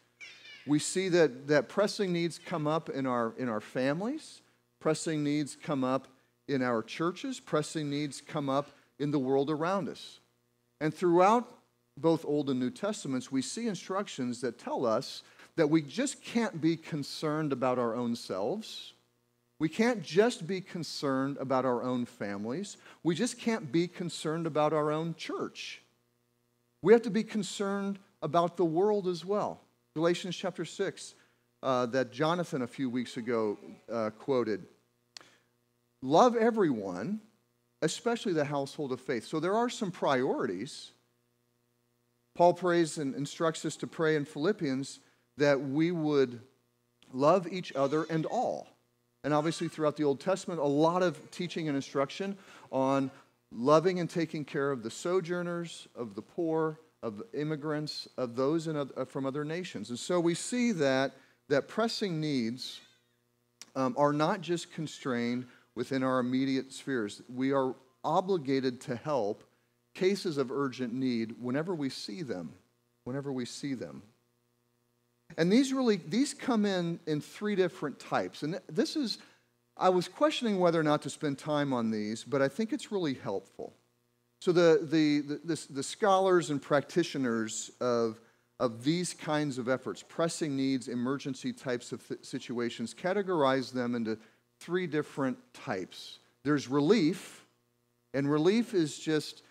we 0.67 0.79
see 0.79 1.09
that, 1.09 1.47
that 1.47 1.69
pressing 1.69 2.11
needs 2.11 2.39
come 2.39 2.67
up 2.67 2.89
in 2.89 3.05
our, 3.05 3.33
in 3.37 3.49
our 3.49 3.61
families, 3.61 4.41
pressing 4.79 5.23
needs 5.23 5.55
come 5.55 5.83
up 5.83 6.07
in 6.47 6.61
our 6.61 6.81
churches, 6.81 7.39
pressing 7.39 7.89
needs 7.89 8.21
come 8.21 8.49
up 8.49 8.69
in 8.99 9.11
the 9.11 9.19
world 9.19 9.49
around 9.49 9.89
us. 9.89 10.19
And 10.79 10.93
throughout 10.93 11.47
both 11.97 12.25
Old 12.25 12.49
and 12.49 12.59
New 12.59 12.69
Testaments, 12.69 13.31
we 13.31 13.41
see 13.41 13.67
instructions 13.67 14.41
that 14.41 14.59
tell 14.59 14.85
us 14.85 15.23
that 15.55 15.69
we 15.69 15.81
just 15.81 16.23
can't 16.23 16.61
be 16.61 16.77
concerned 16.77 17.51
about 17.51 17.79
our 17.79 17.95
own 17.95 18.15
selves. 18.15 18.93
We 19.59 19.69
can't 19.69 20.03
just 20.03 20.45
be 20.45 20.61
concerned 20.61 21.37
about 21.37 21.65
our 21.65 21.81
own 21.81 22.05
families. 22.05 22.77
We 23.03 23.15
just 23.15 23.39
can't 23.39 23.71
be 23.71 23.87
concerned 23.87 24.45
about 24.45 24.71
our 24.71 24.91
own 24.91 25.15
church. 25.15 25.81
We 26.83 26.93
have 26.93 27.01
to 27.03 27.09
be 27.09 27.23
concerned 27.23 27.97
about 28.21 28.55
the 28.55 28.65
world 28.65 29.07
as 29.07 29.25
well. 29.25 29.61
Galatians 29.97 30.35
chapter 30.35 30.63
6, 30.63 31.15
uh, 31.63 31.87
that 31.87 32.11
Jonathan 32.11 32.61
a 32.61 32.67
few 32.67 32.87
weeks 32.87 33.17
ago 33.17 33.57
uh, 33.91 34.11
quoted. 34.11 34.63
Love 36.03 36.35
everyone, 36.35 37.19
especially 37.81 38.31
the 38.31 38.45
household 38.45 38.91
of 38.91 39.01
faith. 39.01 39.25
So 39.25 39.39
there 39.39 39.55
are 39.55 39.69
some 39.69 39.89
priorities. 39.89 40.91
Paul 42.35 42.53
prays 42.53 42.99
and 42.99 43.15
instructs 43.15 43.65
us 43.65 43.75
to 43.77 43.87
pray 43.87 44.15
in 44.15 44.23
Philippians 44.23 44.99
that 45.37 45.59
we 45.59 45.89
would 45.89 46.41
love 47.11 47.47
each 47.51 47.73
other 47.73 48.05
and 48.07 48.27
all. 48.27 48.67
And 49.23 49.33
obviously, 49.33 49.67
throughout 49.67 49.97
the 49.97 50.03
Old 50.03 50.19
Testament, 50.19 50.59
a 50.59 50.63
lot 50.63 51.01
of 51.01 51.31
teaching 51.31 51.69
and 51.69 51.75
instruction 51.75 52.37
on 52.71 53.09
loving 53.51 53.99
and 53.99 54.07
taking 54.07 54.45
care 54.45 54.69
of 54.69 54.83
the 54.83 54.91
sojourners, 54.91 55.87
of 55.95 56.13
the 56.13 56.21
poor, 56.21 56.79
of 57.03 57.21
immigrants, 57.33 58.07
of 58.17 58.35
those 58.35 58.67
in, 58.67 58.75
uh, 58.75 59.05
from 59.05 59.25
other 59.25 59.45
nations. 59.45 59.89
And 59.89 59.99
so 59.99 60.19
we 60.19 60.33
see 60.33 60.71
that, 60.73 61.13
that 61.49 61.67
pressing 61.67 62.19
needs 62.19 62.79
um, 63.75 63.95
are 63.97 64.13
not 64.13 64.41
just 64.41 64.73
constrained 64.73 65.45
within 65.75 66.03
our 66.03 66.19
immediate 66.19 66.73
spheres. 66.73 67.21
We 67.33 67.51
are 67.53 67.75
obligated 68.03 68.81
to 68.81 68.95
help 68.95 69.43
cases 69.93 70.37
of 70.37 70.51
urgent 70.51 70.93
need 70.93 71.35
whenever 71.39 71.75
we 71.75 71.89
see 71.89 72.23
them. 72.23 72.53
Whenever 73.03 73.31
we 73.31 73.45
see 73.45 73.73
them. 73.73 74.01
And 75.37 75.51
these 75.51 75.73
really, 75.73 75.97
these 75.97 76.33
come 76.33 76.65
in 76.65 76.99
in 77.05 77.21
three 77.21 77.55
different 77.55 77.99
types. 77.99 78.43
And 78.43 78.59
this 78.67 78.95
is, 78.95 79.19
I 79.77 79.89
was 79.89 80.07
questioning 80.07 80.59
whether 80.59 80.79
or 80.79 80.83
not 80.83 81.01
to 81.03 81.09
spend 81.09 81.37
time 81.37 81.73
on 81.73 81.91
these, 81.91 82.23
but 82.23 82.41
I 82.41 82.47
think 82.47 82.73
it's 82.73 82.91
really 82.91 83.13
helpful. 83.13 83.73
So 84.39 84.51
the, 84.51 84.79
the, 84.83 85.21
the, 85.43 85.67
the, 85.71 85.83
scholars 85.83 86.51
and 86.51 86.61
practitioners 86.61 87.71
of, 87.81 88.19
of 88.59 88.83
these 88.83 89.13
kinds 89.13 89.57
of 89.57 89.67
efforts, 89.67 90.03
pressing 90.03 90.55
needs, 90.55 90.87
emergency 90.87 91.51
types 91.51 91.91
of 91.91 92.03
situations, 92.21 92.93
categorize 92.93 93.71
them 93.71 93.95
into 93.95 94.17
three 94.59 94.85
different 94.85 95.37
types. 95.53 96.19
There's 96.43 96.67
relief, 96.67 97.45
and 98.13 98.29
relief 98.29 98.73
is 98.73 98.99
just 98.99 99.41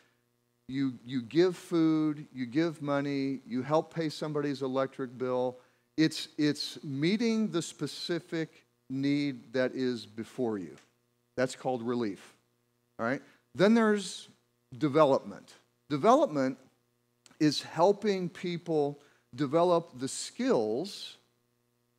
you, 0.68 0.94
you 1.04 1.22
give 1.22 1.56
food, 1.56 2.26
you 2.32 2.46
give 2.46 2.82
money, 2.82 3.40
you 3.46 3.62
help 3.62 3.94
pay 3.94 4.08
somebody's 4.08 4.62
electric 4.62 5.16
bill. 5.16 5.58
It's, 5.96 6.28
it's 6.38 6.82
meeting 6.82 7.50
the 7.50 7.62
specific 7.62 8.66
need 8.90 9.52
that 9.52 9.74
is 9.74 10.06
before 10.06 10.58
you. 10.58 10.76
That's 11.36 11.54
called 11.54 11.82
relief. 11.82 12.34
All 12.98 13.06
right? 13.06 13.22
Then 13.54 13.74
there's 13.74 14.28
development. 14.78 15.54
Development 15.88 16.56
is 17.40 17.62
helping 17.62 18.28
people 18.28 18.98
develop 19.34 19.98
the 19.98 20.08
skills 20.08 21.16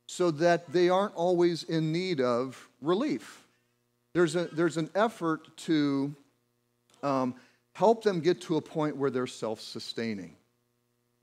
so 0.08 0.32
that 0.32 0.72
they 0.72 0.90
aren't 0.90 1.16
always 1.16 1.64
in 1.64 1.92
need 1.92 2.22
of 2.22 2.70
relief. 2.82 3.46
There's, 4.14 4.36
a, 4.36 4.46
there's 4.46 4.78
an 4.78 4.90
effort 4.96 5.56
to 5.58 6.16
um, 7.04 7.36
help 7.74 8.04
them 8.04 8.22
get 8.22 8.42
to 8.42 8.58
a 8.58 8.62
point 8.62 8.96
where 8.96 9.12
they're 9.12 9.28
self 9.28 9.62
sustaining. 9.62 10.36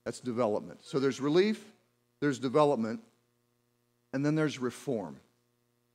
That's 0.05 0.19
development. 0.19 0.79
So 0.83 0.99
there's 0.99 1.19
relief, 1.19 1.65
there's 2.21 2.39
development, 2.39 3.01
and 4.13 4.25
then 4.25 4.35
there's 4.35 4.59
reform. 4.59 5.17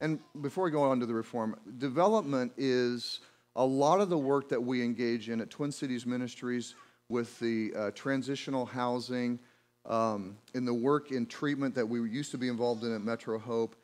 And 0.01 0.19
before 0.41 0.65
we 0.65 0.71
go 0.71 0.83
on 0.83 0.99
to 1.01 1.07
the 1.07 1.15
reform, 1.15 1.57
development 1.79 2.53
is 2.57 3.21
a 3.57 3.65
lot 3.65 4.01
of 4.01 4.09
the 4.09 4.19
work 4.19 4.49
that 4.49 4.63
we 4.63 4.83
engage 4.83 5.29
in 5.29 5.41
at 5.41 5.51
Twin 5.51 5.73
Cities 5.73 6.07
Ministries 6.07 6.75
with 7.09 7.39
the 7.41 7.73
uh, 7.77 7.91
transitional 7.93 8.65
housing, 8.65 9.39
um, 9.87 10.37
in 10.55 10.65
the 10.65 10.75
work 10.75 11.11
in 11.11 11.27
treatment 11.27 11.75
that 11.75 11.89
we 11.89 12.01
used 12.09 12.31
to 12.31 12.39
be 12.39 12.49
involved 12.49 12.85
in 12.85 12.95
at 12.95 13.03
Metro 13.03 13.39
Hope, 13.39 13.75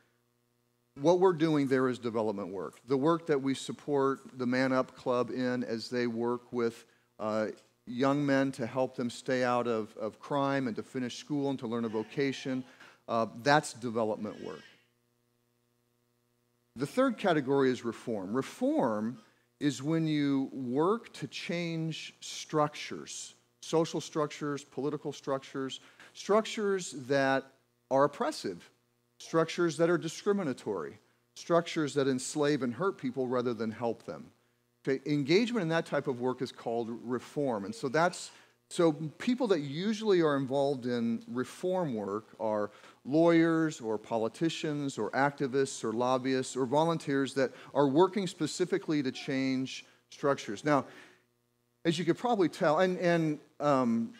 what 1.00 1.20
we're 1.20 1.32
doing 1.32 1.66
there 1.66 1.88
is 1.88 1.98
development 1.98 2.48
work. 2.48 2.80
The 2.86 2.96
work 2.96 3.26
that 3.26 3.42
we 3.42 3.54
support 3.54 4.20
the 4.38 4.46
Man 4.46 4.72
Up 4.72 4.94
Club 4.96 5.30
in 5.30 5.64
as 5.64 5.90
they 5.90 6.06
work 6.06 6.52
with 6.52 6.84
uh, 7.18 7.48
young 7.86 8.24
men 8.24 8.52
to 8.52 8.66
help 8.66 8.96
them 8.96 9.10
stay 9.10 9.44
out 9.44 9.66
of, 9.66 9.94
of 9.96 10.18
crime 10.18 10.66
and 10.68 10.76
to 10.76 10.82
finish 10.82 11.18
school 11.18 11.50
and 11.50 11.58
to 11.58 11.66
learn 11.66 11.84
a 11.84 11.88
vocation, 11.88 12.64
uh, 13.08 13.26
that's 13.42 13.72
development 13.74 14.42
work. 14.42 14.62
The 16.76 16.86
third 16.86 17.18
category 17.18 17.70
is 17.70 17.84
reform. 17.84 18.34
Reform 18.34 19.18
is 19.60 19.82
when 19.82 20.06
you 20.06 20.50
work 20.52 21.12
to 21.14 21.26
change 21.26 22.14
structures, 22.20 23.34
social 23.60 24.00
structures, 24.00 24.64
political 24.64 25.12
structures, 25.12 25.80
structures 26.12 26.92
that 27.08 27.44
are 27.90 28.04
oppressive, 28.04 28.68
structures 29.18 29.76
that 29.76 29.88
are 29.88 29.98
discriminatory, 29.98 30.98
structures 31.34 31.94
that 31.94 32.08
enslave 32.08 32.62
and 32.62 32.74
hurt 32.74 32.98
people 32.98 33.26
rather 33.26 33.54
than 33.54 33.70
help 33.70 34.04
them. 34.04 34.26
Okay, 34.86 35.00
engagement 35.10 35.62
in 35.62 35.68
that 35.70 35.86
type 35.86 36.06
of 36.06 36.20
work 36.20 36.42
is 36.42 36.52
called 36.52 36.88
reform. 37.02 37.64
And 37.64 37.74
so 37.74 37.88
that's 37.88 38.30
so 38.68 38.92
people 38.92 39.46
that 39.48 39.60
usually 39.60 40.20
are 40.22 40.36
involved 40.36 40.86
in 40.86 41.22
reform 41.28 41.94
work 41.94 42.26
are 42.40 42.70
lawyers 43.04 43.80
or 43.80 43.96
politicians 43.96 44.98
or 44.98 45.10
activists 45.12 45.84
or 45.84 45.92
lobbyists 45.92 46.56
or 46.56 46.66
volunteers 46.66 47.32
that 47.34 47.52
are 47.74 47.86
working 47.86 48.26
specifically 48.26 49.02
to 49.02 49.12
change 49.12 49.84
structures. 50.10 50.64
Now, 50.64 50.84
as 51.84 51.96
you 51.96 52.04
could 52.04 52.18
probably 52.18 52.48
tell, 52.48 52.80
and, 52.80 52.98
and 52.98 53.38
um, 53.60 54.12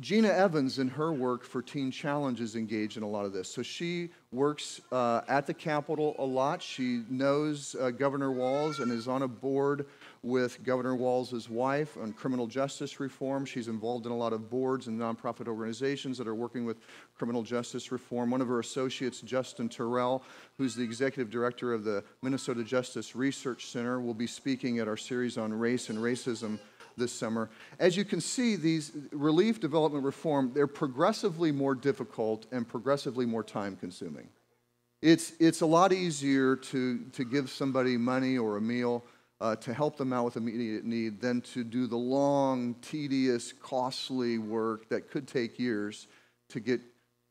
Gina 0.00 0.28
Evans, 0.28 0.78
in 0.78 0.88
her 0.88 1.12
work 1.12 1.44
for 1.44 1.60
Teen 1.60 1.90
Challenge, 1.90 2.40
is 2.40 2.56
engaged 2.56 2.96
in 2.96 3.02
a 3.02 3.08
lot 3.08 3.26
of 3.26 3.32
this. 3.32 3.52
So 3.52 3.62
she 3.62 4.10
works 4.32 4.80
uh, 4.92 5.22
at 5.28 5.46
the 5.46 5.52
Capitol 5.52 6.14
a 6.18 6.24
lot. 6.24 6.62
She 6.62 7.02
knows 7.10 7.74
uh, 7.78 7.90
Governor 7.90 8.32
Walz 8.32 8.78
and 8.78 8.92
is 8.92 9.08
on 9.08 9.22
a 9.22 9.28
board 9.28 9.86
with 10.28 10.62
Governor 10.62 10.94
Walz's 10.94 11.48
wife 11.48 11.96
on 11.96 12.12
criminal 12.12 12.46
justice 12.46 13.00
reform. 13.00 13.44
She's 13.44 13.68
involved 13.68 14.06
in 14.06 14.12
a 14.12 14.16
lot 14.16 14.32
of 14.32 14.50
boards 14.50 14.86
and 14.86 15.00
nonprofit 15.00 15.48
organizations 15.48 16.18
that 16.18 16.28
are 16.28 16.34
working 16.34 16.64
with 16.64 16.78
criminal 17.16 17.42
justice 17.42 17.90
reform. 17.90 18.30
One 18.30 18.40
of 18.40 18.48
her 18.48 18.60
associates, 18.60 19.20
Justin 19.22 19.68
Terrell, 19.68 20.22
who's 20.58 20.74
the 20.74 20.84
executive 20.84 21.30
director 21.30 21.72
of 21.72 21.84
the 21.84 22.04
Minnesota 22.22 22.62
Justice 22.62 23.16
Research 23.16 23.66
Center, 23.66 24.00
will 24.00 24.14
be 24.14 24.26
speaking 24.26 24.78
at 24.78 24.86
our 24.88 24.96
series 24.96 25.38
on 25.38 25.52
race 25.52 25.88
and 25.88 25.98
racism 25.98 26.58
this 26.96 27.12
summer. 27.12 27.48
As 27.78 27.96
you 27.96 28.04
can 28.04 28.20
see, 28.20 28.56
these 28.56 28.92
relief, 29.12 29.60
development, 29.60 30.04
reform, 30.04 30.52
they're 30.54 30.66
progressively 30.66 31.52
more 31.52 31.74
difficult 31.74 32.46
and 32.52 32.68
progressively 32.68 33.24
more 33.24 33.44
time 33.44 33.76
consuming. 33.76 34.28
It's, 35.00 35.32
it's 35.38 35.60
a 35.60 35.66
lot 35.66 35.92
easier 35.92 36.56
to, 36.56 36.98
to 37.12 37.24
give 37.24 37.50
somebody 37.50 37.96
money 37.96 38.36
or 38.36 38.56
a 38.56 38.60
meal 38.60 39.04
uh, 39.40 39.56
to 39.56 39.72
help 39.72 39.96
them 39.96 40.12
out 40.12 40.24
with 40.24 40.36
immediate 40.36 40.84
need 40.84 41.20
than 41.20 41.40
to 41.40 41.62
do 41.62 41.86
the 41.86 41.96
long, 41.96 42.74
tedious, 42.82 43.52
costly 43.52 44.38
work 44.38 44.88
that 44.88 45.10
could 45.10 45.28
take 45.28 45.58
years 45.58 46.08
to 46.48 46.60
get 46.60 46.80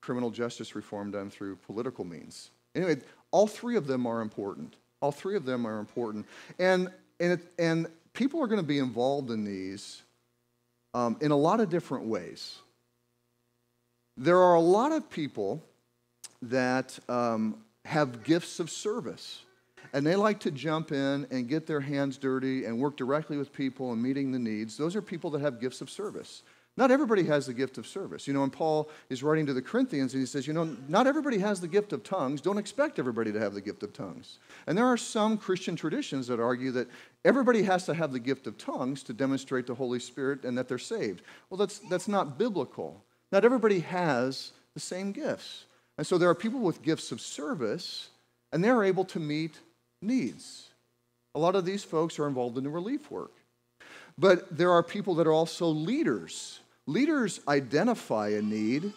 criminal 0.01 0.31
justice 0.31 0.75
reform 0.75 1.11
done 1.11 1.29
through 1.29 1.55
political 1.57 2.05
means. 2.05 2.51
Anyway, 2.75 2.97
all 3.31 3.47
three 3.47 3.75
of 3.75 3.87
them 3.87 4.05
are 4.05 4.21
important. 4.21 4.75
All 5.01 5.11
three 5.11 5.35
of 5.35 5.45
them 5.45 5.67
are 5.67 5.79
important. 5.79 6.25
And, 6.59 6.89
and, 7.19 7.33
it, 7.33 7.41
and 7.59 7.87
people 8.13 8.41
are 8.41 8.47
going 8.47 8.61
to 8.61 8.67
be 8.67 8.79
involved 8.79 9.31
in 9.31 9.43
these 9.43 10.01
um, 10.93 11.17
in 11.21 11.31
a 11.31 11.35
lot 11.35 11.59
of 11.59 11.69
different 11.69 12.05
ways. 12.05 12.57
There 14.15 14.39
are 14.41 14.55
a 14.55 14.61
lot 14.61 14.91
of 14.91 15.09
people 15.09 15.63
that 16.41 16.97
um, 17.07 17.57
have 17.85 18.23
gifts 18.23 18.59
of 18.59 18.69
service, 18.69 19.43
and 19.93 20.05
they 20.05 20.15
like 20.15 20.39
to 20.41 20.51
jump 20.51 20.91
in 20.91 21.27
and 21.31 21.47
get 21.47 21.67
their 21.67 21.81
hands 21.81 22.17
dirty 22.17 22.65
and 22.65 22.79
work 22.79 22.97
directly 22.97 23.37
with 23.37 23.51
people 23.53 23.91
and 23.93 24.01
meeting 24.01 24.31
the 24.31 24.39
needs. 24.39 24.77
Those 24.77 24.95
are 24.95 25.01
people 25.01 25.29
that 25.31 25.41
have 25.41 25.59
gifts 25.59 25.81
of 25.81 25.89
service. 25.89 26.43
Not 26.77 26.91
everybody 26.91 27.23
has 27.23 27.47
the 27.47 27.55
gift 27.55 27.79
of 27.79 27.87
service. 27.87 28.27
You 28.27 28.33
know, 28.33 28.43
and 28.43 28.53
Paul 28.53 28.89
is 29.09 29.23
writing 29.23 29.47
to 29.47 29.53
the 29.53 29.63
Corinthians 29.63 30.13
and 30.13 30.21
he 30.21 30.27
says, 30.27 30.45
you 30.45 30.53
know, 30.53 30.77
not 30.87 31.07
everybody 31.07 31.39
has 31.39 31.59
the 31.59 31.67
gift 31.67 31.91
of 31.91 32.03
tongues. 32.03 32.39
Don't 32.39 32.59
expect 32.59 32.99
everybody 32.99 33.31
to 33.33 33.39
have 33.39 33.55
the 33.55 33.61
gift 33.61 33.81
of 33.81 33.93
tongues. 33.93 34.37
And 34.67 34.77
there 34.77 34.85
are 34.85 34.97
some 34.97 35.39
Christian 35.39 35.75
traditions 35.75 36.27
that 36.27 36.39
argue 36.39 36.71
that 36.73 36.87
everybody 37.25 37.63
has 37.63 37.87
to 37.87 37.95
have 37.95 38.13
the 38.13 38.19
gift 38.19 38.45
of 38.45 38.59
tongues 38.59 39.01
to 39.03 39.13
demonstrate 39.13 39.65
the 39.65 39.73
Holy 39.73 39.99
Spirit 39.99 40.45
and 40.45 40.55
that 40.55 40.67
they're 40.67 40.77
saved. 40.77 41.23
Well, 41.49 41.57
that's, 41.57 41.79
that's 41.79 42.07
not 42.07 42.37
biblical. 42.37 43.03
Not 43.31 43.43
everybody 43.43 43.79
has 43.79 44.51
the 44.75 44.79
same 44.79 45.11
gifts. 45.11 45.65
And 45.97 46.05
so 46.05 46.19
there 46.19 46.29
are 46.29 46.35
people 46.35 46.59
with 46.59 46.83
gifts 46.83 47.11
of 47.11 47.19
service 47.19 48.09
and 48.53 48.63
they're 48.63 48.83
able 48.83 49.05
to 49.05 49.19
meet 49.19 49.59
needs. 50.01 50.69
A 51.35 51.39
lot 51.39 51.55
of 51.55 51.65
these 51.65 51.83
folks 51.83 52.19
are 52.19 52.27
involved 52.27 52.57
in 52.57 52.63
the 52.63 52.69
relief 52.69 53.11
work. 53.11 53.31
But 54.17 54.57
there 54.57 54.71
are 54.71 54.81
people 54.81 55.15
that 55.15 55.27
are 55.27 55.33
also 55.33 55.67
leaders 55.67 56.59
leaders 56.87 57.41
identify 57.47 58.29
a 58.29 58.41
need 58.41 58.93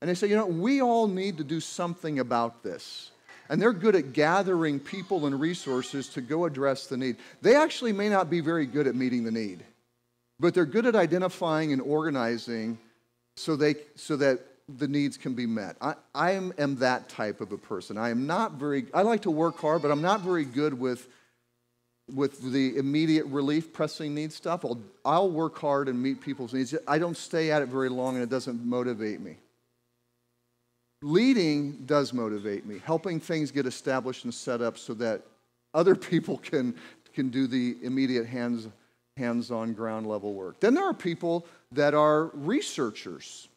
and 0.00 0.08
they 0.08 0.14
say, 0.14 0.26
you 0.26 0.36
know, 0.36 0.46
we 0.46 0.82
all 0.82 1.06
need 1.06 1.38
to 1.38 1.44
do 1.44 1.60
something 1.60 2.18
about 2.18 2.62
this. 2.62 3.10
And 3.48 3.60
they're 3.60 3.72
good 3.72 3.96
at 3.96 4.12
gathering 4.12 4.80
people 4.80 5.26
and 5.26 5.38
resources 5.38 6.08
to 6.10 6.20
go 6.20 6.44
address 6.44 6.86
the 6.86 6.96
need. 6.96 7.16
They 7.42 7.54
actually 7.54 7.92
may 7.92 8.08
not 8.08 8.30
be 8.30 8.40
very 8.40 8.64
good 8.64 8.86
at 8.86 8.94
meeting 8.94 9.24
the 9.24 9.30
need, 9.30 9.64
but 10.38 10.54
they're 10.54 10.64
good 10.64 10.86
at 10.86 10.96
identifying 10.96 11.72
and 11.72 11.82
organizing 11.82 12.78
so, 13.36 13.56
they, 13.56 13.74
so 13.96 14.16
that 14.16 14.40
the 14.78 14.88
needs 14.88 15.16
can 15.16 15.34
be 15.34 15.46
met. 15.46 15.76
I, 15.80 15.94
I 16.14 16.32
am, 16.32 16.52
am 16.58 16.76
that 16.76 17.08
type 17.08 17.40
of 17.40 17.52
a 17.52 17.58
person. 17.58 17.98
I 17.98 18.10
am 18.10 18.26
not 18.26 18.52
very, 18.52 18.86
I 18.94 19.02
like 19.02 19.22
to 19.22 19.30
work 19.30 19.58
hard, 19.58 19.82
but 19.82 19.90
I'm 19.90 20.02
not 20.02 20.20
very 20.20 20.44
good 20.44 20.74
with 20.78 21.08
with 22.14 22.52
the 22.52 22.76
immediate 22.76 23.26
relief 23.26 23.72
pressing 23.72 24.14
needs 24.14 24.34
stuff, 24.34 24.64
I'll, 24.64 24.80
I'll 25.04 25.30
work 25.30 25.58
hard 25.58 25.88
and 25.88 26.00
meet 26.00 26.20
people's 26.20 26.52
needs. 26.52 26.74
I 26.86 26.98
don't 26.98 27.16
stay 27.16 27.50
at 27.50 27.62
it 27.62 27.68
very 27.68 27.88
long 27.88 28.14
and 28.14 28.22
it 28.22 28.30
doesn't 28.30 28.64
motivate 28.64 29.20
me. 29.20 29.36
Leading 31.02 31.84
does 31.86 32.12
motivate 32.12 32.66
me, 32.66 32.80
helping 32.84 33.20
things 33.20 33.50
get 33.50 33.66
established 33.66 34.24
and 34.24 34.34
set 34.34 34.60
up 34.60 34.76
so 34.76 34.94
that 34.94 35.22
other 35.72 35.94
people 35.96 36.38
can, 36.38 36.74
can 37.14 37.30
do 37.30 37.46
the 37.46 37.76
immediate 37.82 38.26
hands, 38.26 38.68
hands-on 39.16 39.72
ground 39.72 40.06
level 40.06 40.34
work. 40.34 40.60
Then 40.60 40.74
there 40.74 40.84
are 40.84 40.94
people 40.94 41.46
that 41.72 41.94
are 41.94 42.26
researchers, 42.34 43.48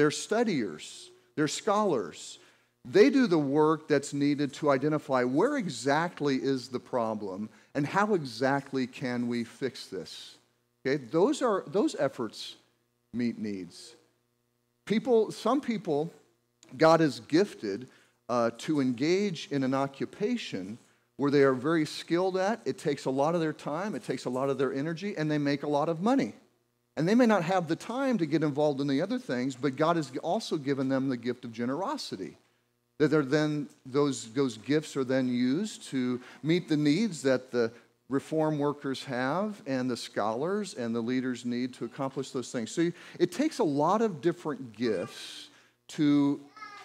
they're 0.00 0.10
studiers, 0.10 1.10
they're 1.36 1.46
scholars. 1.46 2.38
They 2.86 3.10
do 3.10 3.26
the 3.26 3.36
work 3.38 3.86
that's 3.86 4.14
needed 4.14 4.54
to 4.54 4.70
identify 4.70 5.24
where 5.24 5.58
exactly 5.58 6.36
is 6.36 6.68
the 6.68 6.80
problem 6.80 7.50
and 7.74 7.86
how 7.86 8.14
exactly 8.14 8.86
can 8.86 9.28
we 9.28 9.44
fix 9.44 9.88
this? 9.88 10.38
Okay, 10.86 11.04
those 11.12 11.42
are 11.42 11.64
those 11.66 11.94
efforts 11.98 12.56
meet 13.12 13.36
needs. 13.36 13.94
People, 14.86 15.30
some 15.32 15.60
people, 15.60 16.10
God 16.78 17.02
is 17.02 17.20
gifted 17.20 17.86
uh, 18.30 18.52
to 18.56 18.80
engage 18.80 19.48
in 19.50 19.62
an 19.64 19.74
occupation 19.74 20.78
where 21.18 21.30
they 21.30 21.42
are 21.42 21.52
very 21.52 21.84
skilled 21.84 22.38
at. 22.38 22.62
It 22.64 22.78
takes 22.78 23.04
a 23.04 23.10
lot 23.10 23.34
of 23.34 23.42
their 23.42 23.52
time, 23.52 23.94
it 23.94 24.02
takes 24.02 24.24
a 24.24 24.30
lot 24.30 24.48
of 24.48 24.56
their 24.56 24.72
energy, 24.72 25.14
and 25.18 25.30
they 25.30 25.36
make 25.36 25.62
a 25.62 25.68
lot 25.68 25.90
of 25.90 26.00
money. 26.00 26.32
And 26.96 27.08
they 27.08 27.14
may 27.14 27.26
not 27.26 27.44
have 27.44 27.68
the 27.68 27.76
time 27.76 28.18
to 28.18 28.26
get 28.26 28.42
involved 28.42 28.80
in 28.80 28.86
the 28.86 29.00
other 29.00 29.18
things, 29.18 29.56
but 29.56 29.76
God 29.76 29.96
has 29.96 30.10
also 30.22 30.56
given 30.56 30.88
them 30.88 31.08
the 31.08 31.16
gift 31.16 31.44
of 31.44 31.52
generosity 31.52 32.36
that 33.00 33.14
are 33.14 33.24
then 33.24 33.66
those, 33.86 34.30
those 34.34 34.58
gifts 34.58 34.94
are 34.94 35.04
then 35.04 35.26
used 35.26 35.84
to 35.84 36.20
meet 36.42 36.68
the 36.68 36.76
needs 36.76 37.22
that 37.22 37.50
the 37.50 37.72
reform 38.10 38.58
workers 38.58 39.02
have 39.04 39.62
and 39.66 39.90
the 39.90 39.96
scholars 39.96 40.74
and 40.74 40.94
the 40.94 41.00
leaders 41.00 41.46
need 41.46 41.72
to 41.72 41.86
accomplish 41.86 42.30
those 42.30 42.52
things. 42.52 42.70
So 42.70 42.92
it 43.18 43.32
takes 43.32 43.58
a 43.58 43.64
lot 43.64 44.02
of 44.02 44.20
different 44.20 44.76
gifts 44.76 45.48
to 45.88 46.40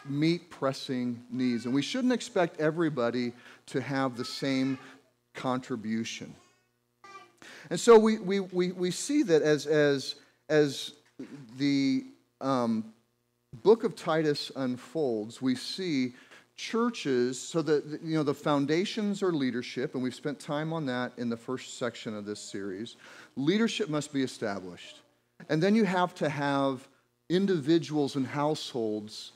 meet 0.05 0.49
pressing 0.49 1.21
needs. 1.29 1.65
And 1.65 1.73
we 1.73 1.81
shouldn't 1.81 2.13
expect 2.13 2.61
everybody 2.61 3.33
to 3.67 3.81
have 3.81 4.15
the 4.15 4.23
same 4.23 4.79
contribution. 5.33 6.33
And 7.69 7.79
so 7.79 7.97
we, 7.97 8.19
we, 8.19 8.39
we, 8.39 8.71
we 8.71 8.91
see 8.91 9.23
that 9.23 9.41
as, 9.41 9.65
as, 9.65 10.15
as 10.49 10.93
the 11.57 12.05
um, 12.41 12.93
book 13.63 13.83
of 13.83 13.95
Titus 13.95 14.51
unfolds, 14.55 15.41
we 15.41 15.55
see 15.55 16.13
churches 16.55 17.39
so 17.39 17.61
that 17.61 17.83
you 18.01 18.15
know 18.15 18.23
the 18.23 18.33
foundations 18.33 19.21
are 19.21 19.33
leadership 19.33 19.93
and 19.93 20.01
we've 20.01 20.15
spent 20.15 20.39
time 20.39 20.71
on 20.71 20.85
that 20.85 21.11
in 21.17 21.27
the 21.27 21.35
first 21.35 21.77
section 21.77 22.15
of 22.15 22.25
this 22.25 22.39
series. 22.39 22.95
Leadership 23.35 23.89
must 23.89 24.13
be 24.13 24.23
established. 24.23 25.01
And 25.49 25.61
then 25.61 25.75
you 25.75 25.83
have 25.83 26.15
to 26.15 26.29
have 26.29 26.87
individuals 27.29 28.15
and 28.15 28.25
households 28.25 29.33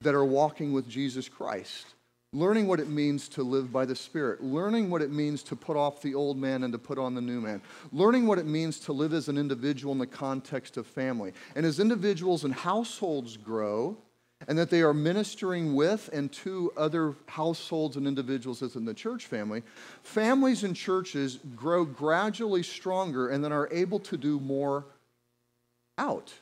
that 0.00 0.14
are 0.14 0.24
walking 0.24 0.72
with 0.72 0.88
jesus 0.88 1.28
christ 1.28 1.86
learning 2.32 2.66
what 2.66 2.78
it 2.78 2.88
means 2.88 3.28
to 3.28 3.42
live 3.42 3.72
by 3.72 3.84
the 3.84 3.96
spirit 3.96 4.42
learning 4.42 4.90
what 4.90 5.02
it 5.02 5.10
means 5.10 5.42
to 5.42 5.56
put 5.56 5.76
off 5.76 6.02
the 6.02 6.14
old 6.14 6.36
man 6.36 6.62
and 6.64 6.72
to 6.72 6.78
put 6.78 6.98
on 6.98 7.14
the 7.14 7.20
new 7.20 7.40
man 7.40 7.60
learning 7.92 8.26
what 8.26 8.38
it 8.38 8.46
means 8.46 8.78
to 8.78 8.92
live 8.92 9.12
as 9.12 9.28
an 9.28 9.38
individual 9.38 9.92
in 9.92 9.98
the 9.98 10.06
context 10.06 10.76
of 10.76 10.86
family 10.86 11.32
and 11.56 11.64
as 11.64 11.80
individuals 11.80 12.44
and 12.44 12.54
households 12.54 13.36
grow 13.36 13.96
and 14.46 14.56
that 14.56 14.70
they 14.70 14.82
are 14.82 14.94
ministering 14.94 15.74
with 15.74 16.08
and 16.12 16.30
to 16.30 16.70
other 16.76 17.14
households 17.26 17.96
and 17.96 18.06
individuals 18.06 18.60
within 18.60 18.84
the 18.84 18.94
church 18.94 19.26
family, 19.26 19.62
families 20.02 20.62
and 20.62 20.76
churches 20.76 21.40
grow 21.56 21.84
gradually 21.84 22.62
stronger 22.62 23.28
and 23.28 23.42
then 23.42 23.52
are 23.52 23.68
able 23.72 23.98
to 23.98 24.16
do 24.16 24.38
more 24.38 24.84
out. 25.96 26.32